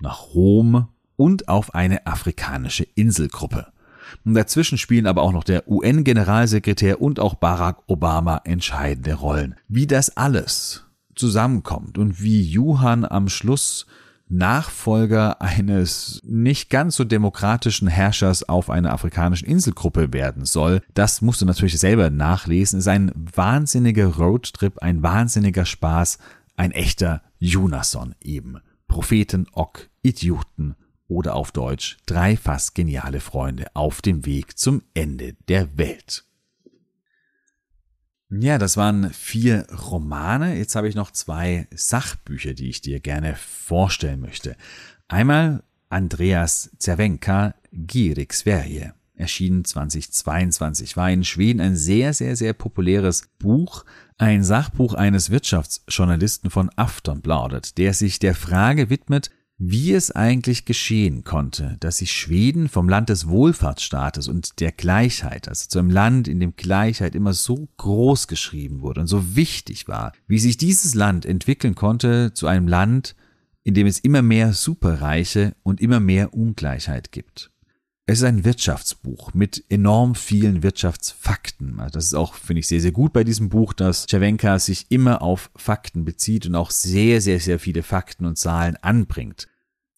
nach 0.00 0.34
Rom 0.34 0.88
und 1.16 1.48
auf 1.48 1.74
eine 1.74 2.06
afrikanische 2.06 2.84
Inselgruppe. 2.84 3.70
Und 4.24 4.34
dazwischen 4.34 4.78
spielen 4.78 5.06
aber 5.06 5.22
auch 5.22 5.32
noch 5.32 5.44
der 5.44 5.68
UN-Generalsekretär 5.68 7.00
und 7.00 7.20
auch 7.20 7.34
Barack 7.34 7.78
Obama 7.86 8.40
entscheidende 8.44 9.14
Rollen. 9.14 9.54
Wie 9.68 9.86
das 9.86 10.16
alles 10.16 10.86
zusammenkommt 11.14 11.98
und 11.98 12.22
wie 12.22 12.42
Johann 12.42 13.04
am 13.04 13.28
Schluss 13.28 13.86
Nachfolger 14.32 15.42
eines 15.42 16.22
nicht 16.24 16.70
ganz 16.70 16.94
so 16.94 17.02
demokratischen 17.02 17.88
Herrschers 17.88 18.48
auf 18.48 18.70
einer 18.70 18.92
afrikanischen 18.92 19.48
Inselgruppe 19.48 20.12
werden 20.12 20.44
soll. 20.44 20.82
Das 20.94 21.20
musst 21.20 21.42
du 21.42 21.46
natürlich 21.46 21.78
selber 21.78 22.10
nachlesen. 22.10 22.78
Es 22.78 22.84
ist 22.84 22.88
ein 22.88 23.10
wahnsinniger 23.14 24.06
Roadtrip, 24.06 24.78
ein 24.78 25.02
wahnsinniger 25.02 25.64
Spaß, 25.64 26.18
ein 26.56 26.70
echter 26.70 27.22
Junason 27.40 28.14
eben. 28.22 28.58
Propheten, 28.86 29.46
Ock, 29.52 29.88
Idioten 30.02 30.76
oder 31.10 31.34
auf 31.34 31.52
Deutsch 31.52 31.98
drei 32.06 32.36
fast 32.36 32.74
geniale 32.74 33.20
Freunde 33.20 33.66
auf 33.74 34.00
dem 34.00 34.24
Weg 34.24 34.56
zum 34.56 34.82
Ende 34.94 35.34
der 35.48 35.76
Welt. 35.76 36.24
Ja, 38.30 38.58
das 38.58 38.76
waren 38.76 39.10
vier 39.10 39.66
Romane. 39.72 40.56
Jetzt 40.56 40.76
habe 40.76 40.88
ich 40.88 40.94
noch 40.94 41.10
zwei 41.10 41.66
Sachbücher, 41.74 42.54
die 42.54 42.68
ich 42.68 42.80
dir 42.80 43.00
gerne 43.00 43.34
vorstellen 43.34 44.20
möchte. 44.20 44.56
Einmal 45.08 45.64
Andreas 45.88 46.70
Zerwenka, 46.78 47.54
Gierig 47.72 48.32
Sverige, 48.32 48.94
erschienen 49.16 49.64
2022, 49.64 50.96
war 50.96 51.10
in 51.10 51.24
Schweden 51.24 51.60
ein 51.60 51.74
sehr, 51.74 52.14
sehr, 52.14 52.36
sehr 52.36 52.52
populäres 52.52 53.28
Buch, 53.40 53.84
ein 54.16 54.44
Sachbuch 54.44 54.94
eines 54.94 55.30
Wirtschaftsjournalisten 55.30 56.50
von 56.50 56.70
Aftonbladet, 56.76 57.78
der 57.78 57.94
sich 57.94 58.20
der 58.20 58.36
Frage 58.36 58.90
widmet, 58.90 59.30
wie 59.62 59.92
es 59.92 60.10
eigentlich 60.10 60.64
geschehen 60.64 61.22
konnte, 61.22 61.76
dass 61.80 61.98
sich 61.98 62.12
Schweden 62.12 62.70
vom 62.70 62.88
Land 62.88 63.10
des 63.10 63.28
Wohlfahrtsstaates 63.28 64.26
und 64.26 64.58
der 64.58 64.72
Gleichheit, 64.72 65.48
also 65.48 65.68
zu 65.68 65.78
einem 65.78 65.90
Land, 65.90 66.28
in 66.28 66.40
dem 66.40 66.56
Gleichheit 66.56 67.14
immer 67.14 67.34
so 67.34 67.68
groß 67.76 68.26
geschrieben 68.26 68.80
wurde 68.80 69.02
und 69.02 69.06
so 69.06 69.36
wichtig 69.36 69.86
war, 69.86 70.14
wie 70.26 70.38
sich 70.38 70.56
dieses 70.56 70.94
Land 70.94 71.26
entwickeln 71.26 71.74
konnte 71.74 72.32
zu 72.32 72.46
einem 72.46 72.68
Land, 72.68 73.14
in 73.62 73.74
dem 73.74 73.86
es 73.86 73.98
immer 73.98 74.22
mehr 74.22 74.54
Superreiche 74.54 75.54
und 75.62 75.82
immer 75.82 76.00
mehr 76.00 76.32
Ungleichheit 76.32 77.12
gibt. 77.12 77.50
Es 78.10 78.18
ist 78.18 78.24
ein 78.24 78.44
Wirtschaftsbuch 78.44 79.34
mit 79.34 79.64
enorm 79.68 80.16
vielen 80.16 80.64
Wirtschaftsfakten. 80.64 81.78
Also 81.78 81.92
das 81.92 82.06
ist 82.06 82.14
auch, 82.14 82.34
finde 82.34 82.58
ich, 82.58 82.66
sehr, 82.66 82.80
sehr 82.80 82.90
gut 82.90 83.12
bei 83.12 83.22
diesem 83.22 83.50
Buch, 83.50 83.72
dass 83.72 84.08
Cervenka 84.10 84.58
sich 84.58 84.86
immer 84.88 85.22
auf 85.22 85.48
Fakten 85.54 86.04
bezieht 86.04 86.44
und 86.44 86.56
auch 86.56 86.72
sehr, 86.72 87.20
sehr, 87.20 87.38
sehr 87.38 87.60
viele 87.60 87.84
Fakten 87.84 88.26
und 88.26 88.36
Zahlen 88.36 88.76
anbringt. 88.82 89.46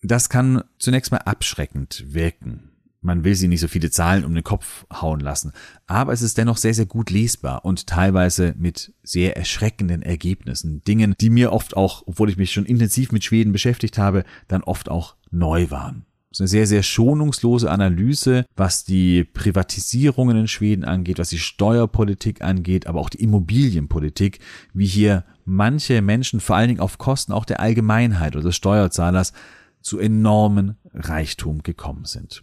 Das 0.02 0.28
kann 0.28 0.62
zunächst 0.78 1.10
mal 1.10 1.22
abschreckend 1.22 2.04
wirken. 2.06 2.72
Man 3.00 3.24
will 3.24 3.34
sie 3.34 3.48
nicht 3.48 3.60
so 3.60 3.68
viele 3.68 3.90
Zahlen 3.90 4.26
um 4.26 4.34
den 4.34 4.44
Kopf 4.44 4.84
hauen 4.92 5.20
lassen, 5.20 5.52
aber 5.86 6.12
es 6.12 6.20
ist 6.20 6.36
dennoch 6.36 6.58
sehr, 6.58 6.74
sehr 6.74 6.84
gut 6.84 7.08
lesbar 7.08 7.64
und 7.64 7.86
teilweise 7.86 8.54
mit 8.58 8.92
sehr 9.02 9.38
erschreckenden 9.38 10.02
Ergebnissen. 10.02 10.82
Dingen, 10.84 11.14
die 11.18 11.30
mir 11.30 11.50
oft 11.50 11.78
auch, 11.78 12.02
obwohl 12.04 12.28
ich 12.28 12.36
mich 12.36 12.52
schon 12.52 12.66
intensiv 12.66 13.10
mit 13.10 13.24
Schweden 13.24 13.52
beschäftigt 13.52 13.96
habe, 13.96 14.24
dann 14.48 14.62
oft 14.62 14.90
auch 14.90 15.16
neu 15.30 15.70
waren. 15.70 16.04
Ist 16.32 16.40
eine 16.40 16.48
sehr, 16.48 16.66
sehr 16.66 16.82
schonungslose 16.82 17.70
Analyse, 17.70 18.46
was 18.56 18.84
die 18.84 19.22
Privatisierungen 19.22 20.36
in 20.36 20.48
Schweden 20.48 20.84
angeht, 20.84 21.18
was 21.18 21.28
die 21.28 21.38
Steuerpolitik 21.38 22.42
angeht, 22.42 22.86
aber 22.86 23.00
auch 23.00 23.10
die 23.10 23.22
Immobilienpolitik, 23.22 24.38
wie 24.72 24.86
hier 24.86 25.24
manche 25.44 26.00
Menschen 26.00 26.40
vor 26.40 26.56
allen 26.56 26.68
Dingen 26.68 26.80
auf 26.80 26.96
Kosten 26.96 27.32
auch 27.32 27.44
der 27.44 27.60
Allgemeinheit 27.60 28.34
oder 28.34 28.46
des 28.46 28.56
Steuerzahlers 28.56 29.34
zu 29.82 29.98
enormen 29.98 30.76
Reichtum 30.94 31.62
gekommen 31.62 32.06
sind. 32.06 32.42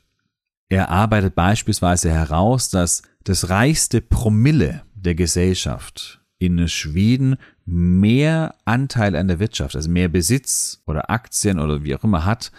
Er 0.70 0.90
arbeitet 0.90 1.34
beispielsweise 1.34 2.12
heraus, 2.12 2.70
dass 2.70 3.02
das 3.24 3.50
reichste 3.50 4.02
Promille 4.02 4.84
der 4.94 5.16
Gesellschaft 5.16 6.22
in 6.38 6.68
Schweden 6.68 7.38
mehr 7.66 8.56
Anteil 8.66 9.16
an 9.16 9.28
der 9.28 9.40
Wirtschaft, 9.40 9.76
also 9.76 9.90
mehr 9.90 10.10
Besitz 10.10 10.84
oder 10.86 11.10
Aktien 11.10 11.60
oder 11.60 11.84
wie 11.84 11.96
auch 11.96 12.04
immer 12.04 12.26
hat, 12.26 12.52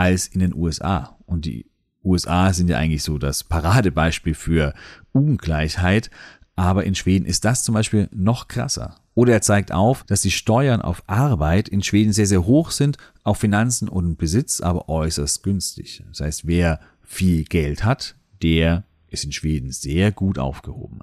als 0.00 0.28
in 0.28 0.40
den 0.40 0.54
USA. 0.54 1.18
Und 1.26 1.44
die 1.44 1.66
USA 2.02 2.54
sind 2.54 2.70
ja 2.70 2.78
eigentlich 2.78 3.02
so 3.02 3.18
das 3.18 3.44
Paradebeispiel 3.44 4.32
für 4.34 4.72
Ungleichheit, 5.12 6.10
aber 6.56 6.84
in 6.84 6.94
Schweden 6.94 7.26
ist 7.26 7.44
das 7.44 7.64
zum 7.64 7.74
Beispiel 7.74 8.08
noch 8.10 8.48
krasser. 8.48 8.96
Oder 9.14 9.34
er 9.34 9.42
zeigt 9.42 9.72
auf, 9.72 10.04
dass 10.04 10.22
die 10.22 10.30
Steuern 10.30 10.80
auf 10.80 11.02
Arbeit 11.06 11.68
in 11.68 11.82
Schweden 11.82 12.14
sehr, 12.14 12.26
sehr 12.26 12.46
hoch 12.46 12.70
sind, 12.70 12.96
auf 13.24 13.38
Finanzen 13.38 13.90
und 13.90 14.16
Besitz 14.16 14.62
aber 14.62 14.88
äußerst 14.88 15.42
günstig. 15.42 16.02
Das 16.08 16.20
heißt, 16.20 16.46
wer 16.46 16.80
viel 17.02 17.44
Geld 17.44 17.84
hat, 17.84 18.16
der 18.42 18.84
ist 19.08 19.24
in 19.24 19.32
Schweden 19.32 19.70
sehr 19.70 20.12
gut 20.12 20.38
aufgehoben. 20.38 21.00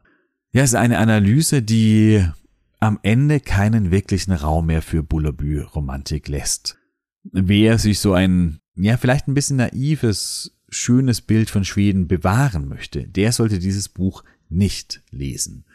Ja, 0.52 0.64
es 0.64 0.72
ist 0.72 0.76
eine 0.76 0.98
Analyse, 0.98 1.62
die 1.62 2.26
am 2.80 2.98
Ende 3.04 3.40
keinen 3.42 3.92
wirklichen 3.92 4.32
Raum 4.32 4.68
mehr 4.68 4.82
für 4.82 5.04
Bullabü-Romantik 5.04 6.28
lässt. 6.28 6.78
Wer 7.32 7.78
sich 7.78 8.00
so 8.00 8.14
ein, 8.14 8.60
ja, 8.78 8.98
vielleicht 8.98 9.28
ein 9.28 9.34
bisschen 9.34 9.58
naives, 9.58 10.56
schönes 10.70 11.22
Bild 11.22 11.50
von 11.50 11.66
Schweden 11.66 12.08
bewahren 12.08 12.68
möchte, 12.68 13.08
der 13.08 13.32
sollte 13.32 13.60
dieses 13.60 13.90
Buch 13.90 14.24
nicht 14.50 15.02
lesen. 15.12 15.66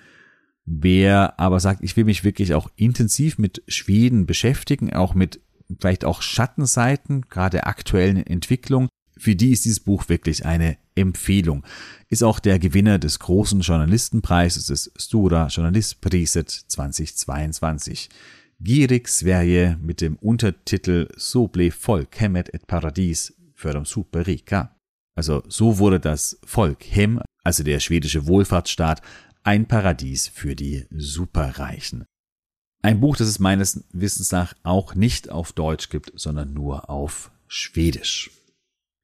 Wer 0.65 1.39
aber 1.41 1.59
sagt, 1.61 1.83
ich 1.83 1.97
will 1.97 2.05
mich 2.05 2.25
wirklich 2.25 2.55
auch 2.55 2.71
intensiv 2.77 3.39
mit 3.39 3.63
Schweden 3.67 4.27
beschäftigen, 4.27 4.93
auch 4.93 5.15
mit 5.15 5.41
vielleicht 5.81 6.05
auch 6.05 6.23
Schattenseiten, 6.23 7.23
gerade 7.29 7.67
aktuellen 7.67 8.19
Entwicklung, 8.19 8.89
für 9.17 9.37
die 9.37 9.53
ist 9.53 9.65
dieses 9.65 9.81
Buch 9.81 10.09
wirklich 10.09 10.47
eine 10.47 10.77
Empfehlung. 10.95 11.65
Ist 12.09 12.25
auch 12.25 12.39
der 12.39 12.59
Gewinner 12.59 12.99
des 12.99 13.19
großen 13.19 13.61
Journalistenpreises 13.61 14.67
des 14.67 14.93
Stora 14.97 15.47
Journalistpriset 15.47 16.51
2022. 16.51 18.09
Gierig 18.65 19.09
Sverige 19.09 19.77
mit 19.83 20.01
dem 20.01 20.15
Untertitel 20.19 21.09
So 21.17 21.49
blev 21.49 21.75
folkhemmet 21.75 22.55
et 22.55 22.69
paradis 22.69 23.33
för 23.57 23.73
de 23.73 23.85
superrika. 23.85 24.77
Also 25.17 25.43
so 25.49 25.79
wurde 25.79 25.99
das 25.99 26.39
Volkhem, 26.45 27.21
also 27.43 27.65
der 27.65 27.81
schwedische 27.81 28.29
Wohlfahrtsstaat, 28.29 29.03
ein 29.43 29.67
Paradies 29.67 30.29
für 30.29 30.55
die 30.55 30.87
Superreichen. 30.93 32.05
Ein 32.85 33.01
Buch, 33.01 33.17
das 33.17 33.27
es 33.27 33.41
meines 33.41 33.83
Wissens 33.93 34.31
nach 34.31 34.55
auch 34.63 34.95
nicht 34.95 35.29
auf 35.29 35.53
Deutsch 35.53 35.89
gibt, 35.89 36.13
sondern 36.15 36.53
nur 36.53 36.89
auf 36.89 37.33
Schwedisch. 37.49 38.31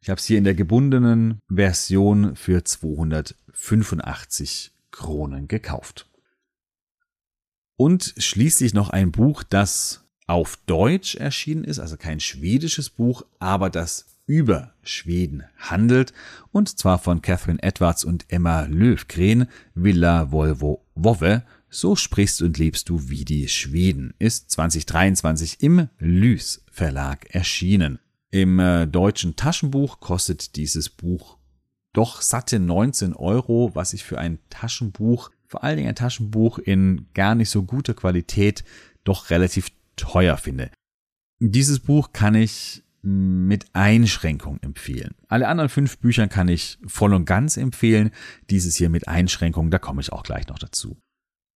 Ich 0.01 0.09
habe 0.09 0.21
es 0.21 0.27
hier 0.27 0.39
in 0.39 0.45
der 0.45 0.55
gebundenen 0.55 1.41
Version 1.53 2.37
für 2.37 2.63
285 2.63 4.71
Kronen 4.93 5.49
gekauft. 5.49 6.08
Und 7.79 8.13
schließlich 8.19 8.75
noch 8.75 8.91
ein 8.91 9.13
Buch, 9.13 9.45
das 9.45 10.05
auf 10.27 10.59
Deutsch 10.67 11.15
erschienen 11.15 11.63
ist, 11.63 11.79
also 11.79 11.97
kein 11.97 12.19
schwedisches 12.19 12.91
Buch, 12.91 13.23
aber 13.39 13.71
das 13.71 14.07
über 14.27 14.75
Schweden 14.83 15.45
handelt, 15.57 16.13
und 16.51 16.77
zwar 16.77 16.99
von 16.99 17.23
Catherine 17.23 17.63
Edwards 17.63 18.05
und 18.05 18.27
Emma 18.31 18.63
Löwgren, 18.63 19.47
Villa 19.77 20.33
Volvo 20.33 20.85
Wove, 20.97 21.45
So 21.71 21.95
sprichst 21.95 22.43
und 22.43 22.59
lebst 22.59 22.89
du 22.89 23.11
wie 23.11 23.25
die 23.25 23.47
Schweden, 23.47 24.13
ist 24.19 24.51
2023 24.51 25.63
im 25.63 25.89
Lys 26.01 26.65
Verlag 26.73 27.33
erschienen. 27.33 28.01
Im 28.33 28.59
äh, 28.59 28.89
deutschen 28.89 29.37
Taschenbuch 29.37 30.01
kostet 30.01 30.57
dieses 30.57 30.89
Buch 30.89 31.39
doch 31.99 32.23
satte 32.23 32.61
19 32.61 33.13
Euro, 33.15 33.73
was 33.75 33.93
ich 33.93 34.05
für 34.05 34.19
ein 34.19 34.39
Taschenbuch, 34.51 35.31
vor 35.49 35.65
allen 35.65 35.77
Dingen 35.77 35.89
ein 35.89 35.95
Taschenbuch 35.95 36.59
in 36.59 37.07
gar 37.15 37.35
nicht 37.35 37.51
so 37.51 37.63
guter 37.65 37.95
Qualität, 37.95 38.65
doch 39.05 39.31
relativ 39.31 39.71
teuer 39.97 40.37
finde. 40.37 40.71
Dieses 41.41 41.81
Buch 41.81 42.13
kann 42.13 42.35
ich 42.35 42.85
mit 43.03 43.67
Einschränkung 43.73 44.59
empfehlen. 44.61 45.15
Alle 45.29 45.49
anderen 45.49 45.69
fünf 45.69 45.99
Bücher 45.99 46.29
kann 46.29 46.49
ich 46.49 46.79
voll 46.87 47.15
und 47.15 47.25
ganz 47.25 47.57
empfehlen. 47.57 48.11
Dieses 48.51 48.77
hier 48.77 48.91
mit 48.91 49.09
Einschränkung, 49.09 49.71
da 49.71 49.79
komme 49.79 50.01
ich 50.01 50.13
auch 50.13 50.25
gleich 50.25 50.49
noch 50.49 50.59
dazu. 50.59 50.99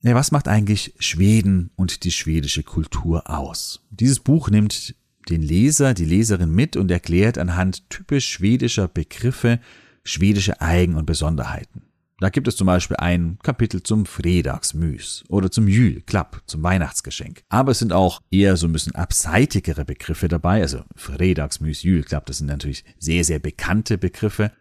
Ja, 0.03 0.15
was 0.15 0.33
macht 0.33 0.49
eigentlich 0.49 0.95
Schweden 0.99 1.71
und 1.77 2.05
die 2.05 2.13
schwedische 2.13 2.63
Kultur 2.63 3.29
aus? 3.29 3.85
Dieses 3.91 4.21
Buch 4.21 4.51
nimmt 4.51 4.95
den 5.29 5.43
Leser, 5.43 5.95
die 5.95 6.05
Leserin 6.05 6.51
mit 6.51 6.77
und 6.77 6.91
erklärt 6.91 7.39
anhand 7.39 7.89
typisch 7.91 8.29
schwedischer 8.29 8.89
Begriffe 8.89 9.61
schwedische 10.05 10.61
Eigen- 10.61 10.97
und 10.97 11.07
Besonderheiten. 11.07 11.83
Da 12.23 12.29
gibt 12.29 12.47
es 12.47 12.55
zum 12.55 12.69
Beispiel 12.69 12.97
ein 12.99 13.37
Kapitel 13.43 13.83
zum 13.83 14.07
Fredagsmüs 14.07 15.25
oder 15.29 15.51
zum 15.51 15.67
Jülklapp, 15.67 16.43
zum 16.47 16.63
Weihnachtsgeschenk. 16.63 17.43
Aber 17.49 17.73
es 17.73 17.81
sind 17.81 17.93
auch 17.93 18.21
eher 18.31 18.57
so 18.57 18.69
ein 18.69 18.73
bisschen 18.73 18.95
abseitigere 18.95 19.85
Begriffe 19.85 20.29
dabei. 20.29 20.61
Also 20.61 20.85
Fredagsmüs, 20.95 21.83
Jülklapp, 21.83 22.27
das 22.27 22.39
sind 22.39 22.47
natürlich 22.47 22.85
sehr, 23.01 23.25
sehr 23.25 23.41
bekannte 23.41 23.99
Begriffe. 23.99 24.53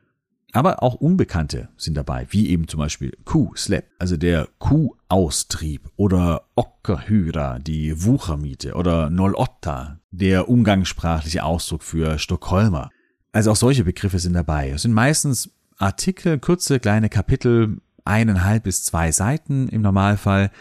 Aber 0.54 0.82
auch 0.82 0.96
Unbekannte 0.96 1.70
sind 1.78 1.96
dabei, 1.96 2.26
wie 2.32 2.50
eben 2.50 2.68
zum 2.68 2.80
Beispiel 2.80 3.16
Kuh-Slap, 3.26 3.86
also 4.00 4.18
der 4.18 4.48
Kuhaustrieb 4.58 5.88
oder 5.98 6.48
Ockerhyra, 6.56 7.60
die 7.60 8.04
Wuchermiete 8.04 8.74
oder 8.74 9.12
Nolotta, 9.12 10.00
der 10.10 10.50
umgangssprachliche 10.50 11.44
Ausdruck 11.44 11.84
für 11.84 12.18
Stockholmer. 12.18 12.90
Also 13.34 13.52
auch 13.52 13.56
solche 13.56 13.84
Begriffe 13.84 14.18
sind 14.18 14.34
dabei. 14.34 14.72
Es 14.72 14.82
sind 14.82 14.94
meistens 14.94 15.52
Artikel, 15.82 16.40
kurze 16.40 16.80
kleine 16.80 17.10
Kapitel, 17.10 17.78
eineinhalb 18.06 18.64
bis 18.64 18.84
zwei 18.84 19.12
Seiten 19.12 19.68
im 19.70 19.82
Normalfall 19.82 20.52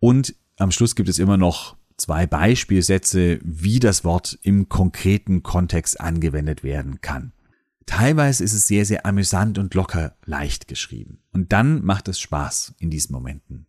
und 0.00 0.34
am 0.58 0.70
Schluss 0.70 0.96
gibt 0.96 1.08
es 1.08 1.18
immer 1.18 1.36
noch 1.36 1.76
zwei 1.96 2.26
Beispielsätze, 2.26 3.38
wie 3.42 3.78
das 3.80 4.04
Wort 4.04 4.38
im 4.42 4.68
konkreten 4.68 5.42
Kontext 5.42 6.00
angewendet 6.00 6.62
werden 6.62 7.00
kann. 7.00 7.32
Teilweise 7.86 8.42
ist 8.42 8.52
es 8.52 8.66
sehr, 8.66 8.84
sehr 8.84 9.06
amüsant 9.06 9.58
und 9.58 9.74
locker 9.74 10.16
leicht 10.24 10.66
geschrieben. 10.66 11.18
Und 11.32 11.52
dann 11.52 11.84
macht 11.84 12.08
es 12.08 12.18
Spaß 12.18 12.74
in 12.78 12.90
diesen 12.90 13.12
Momenten. 13.12 13.66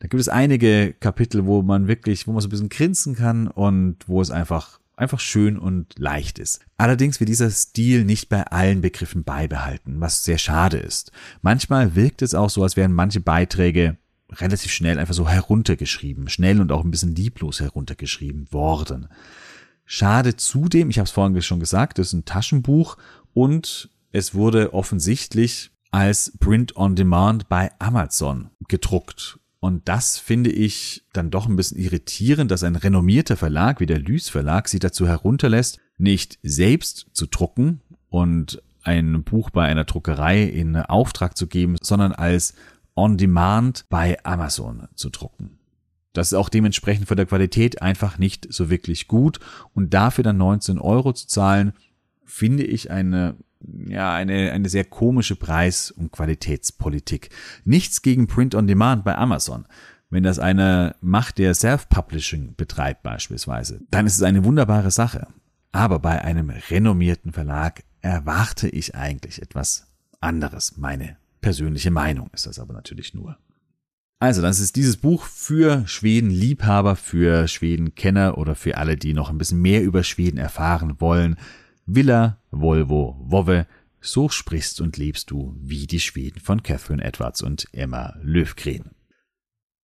Da 0.00 0.08
gibt 0.08 0.20
es 0.20 0.28
einige 0.28 0.94
Kapitel, 0.98 1.46
wo 1.46 1.62
man 1.62 1.86
wirklich, 1.86 2.26
wo 2.26 2.32
man 2.32 2.40
so 2.40 2.48
ein 2.48 2.50
bisschen 2.50 2.68
grinsen 2.68 3.14
kann 3.14 3.48
und 3.48 4.08
wo 4.08 4.20
es 4.20 4.30
einfach, 4.30 4.79
einfach 5.00 5.20
schön 5.20 5.58
und 5.58 5.98
leicht 5.98 6.38
ist. 6.38 6.60
Allerdings 6.76 7.18
wird 7.18 7.28
dieser 7.28 7.50
Stil 7.50 8.04
nicht 8.04 8.28
bei 8.28 8.44
allen 8.44 8.80
Begriffen 8.80 9.24
beibehalten, 9.24 10.00
was 10.00 10.24
sehr 10.24 10.38
schade 10.38 10.76
ist. 10.76 11.10
Manchmal 11.42 11.96
wirkt 11.96 12.22
es 12.22 12.34
auch 12.34 12.50
so, 12.50 12.62
als 12.62 12.76
wären 12.76 12.92
manche 12.92 13.20
Beiträge 13.20 13.96
relativ 14.30 14.70
schnell 14.70 14.98
einfach 14.98 15.14
so 15.14 15.28
heruntergeschrieben, 15.28 16.28
schnell 16.28 16.60
und 16.60 16.70
auch 16.70 16.84
ein 16.84 16.90
bisschen 16.90 17.16
lieblos 17.16 17.60
heruntergeschrieben 17.60 18.52
worden. 18.52 19.08
Schade 19.84 20.36
zudem, 20.36 20.90
ich 20.90 20.98
habe 20.98 21.06
es 21.06 21.10
vorhin 21.10 21.42
schon 21.42 21.58
gesagt, 21.58 21.98
das 21.98 22.08
ist 22.08 22.12
ein 22.12 22.24
Taschenbuch 22.24 22.96
und 23.32 23.90
es 24.12 24.34
wurde 24.34 24.72
offensichtlich 24.72 25.72
als 25.90 26.32
Print 26.38 26.76
on 26.76 26.94
Demand 26.94 27.48
bei 27.48 27.72
Amazon 27.80 28.50
gedruckt. 28.68 29.39
Und 29.60 29.88
das 29.88 30.18
finde 30.18 30.50
ich 30.50 31.04
dann 31.12 31.30
doch 31.30 31.46
ein 31.46 31.56
bisschen 31.56 31.78
irritierend, 31.78 32.50
dass 32.50 32.64
ein 32.64 32.76
renommierter 32.76 33.36
Verlag 33.36 33.78
wie 33.78 33.86
der 33.86 33.98
Lys 33.98 34.30
Verlag 34.30 34.68
sie 34.68 34.78
dazu 34.78 35.06
herunterlässt, 35.06 35.78
nicht 35.98 36.38
selbst 36.42 37.06
zu 37.12 37.26
drucken 37.26 37.82
und 38.08 38.62
ein 38.82 39.22
Buch 39.22 39.50
bei 39.50 39.66
einer 39.66 39.84
Druckerei 39.84 40.42
in 40.44 40.76
Auftrag 40.76 41.36
zu 41.36 41.46
geben, 41.46 41.76
sondern 41.82 42.12
als 42.12 42.54
On 42.96 43.18
Demand 43.18 43.84
bei 43.90 44.18
Amazon 44.24 44.88
zu 44.94 45.10
drucken. 45.10 45.58
Das 46.14 46.28
ist 46.28 46.34
auch 46.34 46.48
dementsprechend 46.48 47.06
von 47.06 47.18
der 47.18 47.26
Qualität 47.26 47.82
einfach 47.82 48.18
nicht 48.18 48.52
so 48.52 48.70
wirklich 48.70 49.08
gut 49.08 49.38
und 49.74 49.94
dafür 49.94 50.24
dann 50.24 50.38
19 50.38 50.78
Euro 50.78 51.12
zu 51.12 51.28
zahlen, 51.28 51.74
finde 52.24 52.64
ich 52.64 52.90
eine 52.90 53.36
ja, 53.86 54.14
eine, 54.14 54.52
eine 54.52 54.68
sehr 54.68 54.84
komische 54.84 55.36
Preis- 55.36 55.90
und 55.90 56.12
Qualitätspolitik. 56.12 57.30
Nichts 57.64 58.02
gegen 58.02 58.26
Print 58.26 58.54
on 58.54 58.66
Demand 58.66 59.04
bei 59.04 59.16
Amazon. 59.16 59.66
Wenn 60.10 60.24
das 60.24 60.38
einer 60.38 60.96
macht, 61.00 61.38
der 61.38 61.54
Self-Publishing 61.54 62.54
betreibt 62.56 63.02
beispielsweise, 63.02 63.80
dann 63.90 64.06
ist 64.06 64.16
es 64.16 64.22
eine 64.22 64.44
wunderbare 64.44 64.90
Sache. 64.90 65.28
Aber 65.72 66.00
bei 66.00 66.22
einem 66.22 66.50
renommierten 66.50 67.32
Verlag 67.32 67.84
erwarte 68.00 68.68
ich 68.68 68.96
eigentlich 68.96 69.40
etwas 69.40 69.86
anderes. 70.20 70.76
Meine 70.76 71.16
persönliche 71.40 71.92
Meinung 71.92 72.30
ist 72.32 72.46
das 72.46 72.58
aber 72.58 72.72
natürlich 72.72 73.14
nur. 73.14 73.38
Also, 74.18 74.42
das 74.42 74.60
ist 74.60 74.76
dieses 74.76 74.98
Buch 74.98 75.24
für 75.24 75.86
Schweden-Liebhaber, 75.86 76.94
für 76.96 77.48
Schweden-Kenner 77.48 78.36
oder 78.36 78.54
für 78.54 78.76
alle, 78.76 78.96
die 78.96 79.14
noch 79.14 79.30
ein 79.30 79.38
bisschen 79.38 79.62
mehr 79.62 79.82
über 79.82 80.02
Schweden 80.02 80.36
erfahren 80.36 81.00
wollen. 81.00 81.36
Villa, 81.94 82.38
Volvo, 82.50 83.16
Wove, 83.20 83.66
so 84.00 84.28
sprichst 84.28 84.80
und 84.80 84.96
lebst 84.96 85.30
du 85.30 85.56
wie 85.60 85.86
die 85.88 86.00
Schweden 86.00 86.40
von 86.40 86.62
Catherine 86.62 87.02
Edwards 87.02 87.42
und 87.42 87.66
Emma 87.72 88.14
Löwgren. 88.22 88.90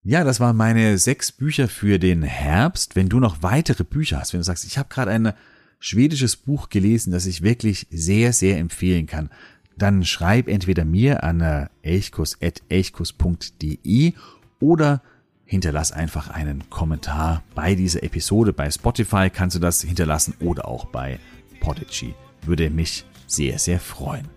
Ja, 0.04 0.22
das 0.22 0.38
waren 0.38 0.56
meine 0.56 0.98
sechs 0.98 1.32
Bücher 1.32 1.66
für 1.66 1.98
den 1.98 2.22
Herbst. 2.22 2.94
Wenn 2.94 3.08
du 3.08 3.18
noch 3.18 3.42
weitere 3.42 3.82
Bücher 3.82 4.20
hast, 4.20 4.32
wenn 4.32 4.38
du 4.40 4.44
sagst, 4.44 4.64
ich 4.64 4.78
habe 4.78 4.88
gerade 4.88 5.10
ein 5.10 5.32
schwedisches 5.80 6.36
Buch 6.36 6.68
gelesen, 6.68 7.10
das 7.10 7.26
ich 7.26 7.42
wirklich 7.42 7.88
sehr, 7.90 8.32
sehr 8.32 8.58
empfehlen 8.58 9.06
kann, 9.06 9.30
dann 9.76 10.04
schreib 10.04 10.46
entweder 10.46 10.84
mir 10.84 11.24
an 11.24 11.68
elchkus.elchkus.de 11.82 14.12
oder 14.60 15.02
hinterlass 15.44 15.90
einfach 15.92 16.30
einen 16.30 16.70
Kommentar 16.70 17.42
bei 17.54 17.74
dieser 17.74 18.04
Episode. 18.04 18.52
Bei 18.52 18.70
Spotify 18.70 19.28
kannst 19.28 19.56
du 19.56 19.60
das 19.60 19.82
hinterlassen 19.82 20.34
oder 20.40 20.68
auch 20.68 20.84
bei 20.86 21.18
Podigy. 21.66 22.14
Würde 22.42 22.70
mich 22.70 23.04
sehr, 23.26 23.58
sehr 23.58 23.80
freuen. 23.80 24.28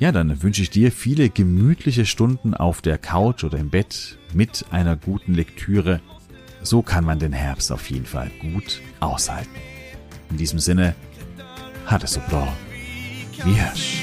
Ja, 0.00 0.10
dann 0.10 0.42
wünsche 0.42 0.60
ich 0.60 0.70
dir 0.70 0.90
viele 0.90 1.30
gemütliche 1.30 2.04
Stunden 2.04 2.52
auf 2.52 2.82
der 2.82 2.98
Couch 2.98 3.44
oder 3.44 3.58
im 3.58 3.70
Bett 3.70 4.18
mit 4.34 4.64
einer 4.72 4.96
guten 4.96 5.34
Lektüre. 5.34 6.00
So 6.62 6.82
kann 6.82 7.04
man 7.04 7.20
den 7.20 7.32
Herbst 7.32 7.70
auf 7.70 7.88
jeden 7.90 8.06
Fall 8.06 8.32
gut 8.40 8.82
aushalten. 8.98 9.54
In 10.28 10.36
diesem 10.36 10.58
Sinne, 10.58 10.96
hat 11.86 12.02
es 12.02 12.14
so 12.14 12.20
bra. 12.28 12.48
Wie 13.44 13.52
Hirsch. 13.52 14.02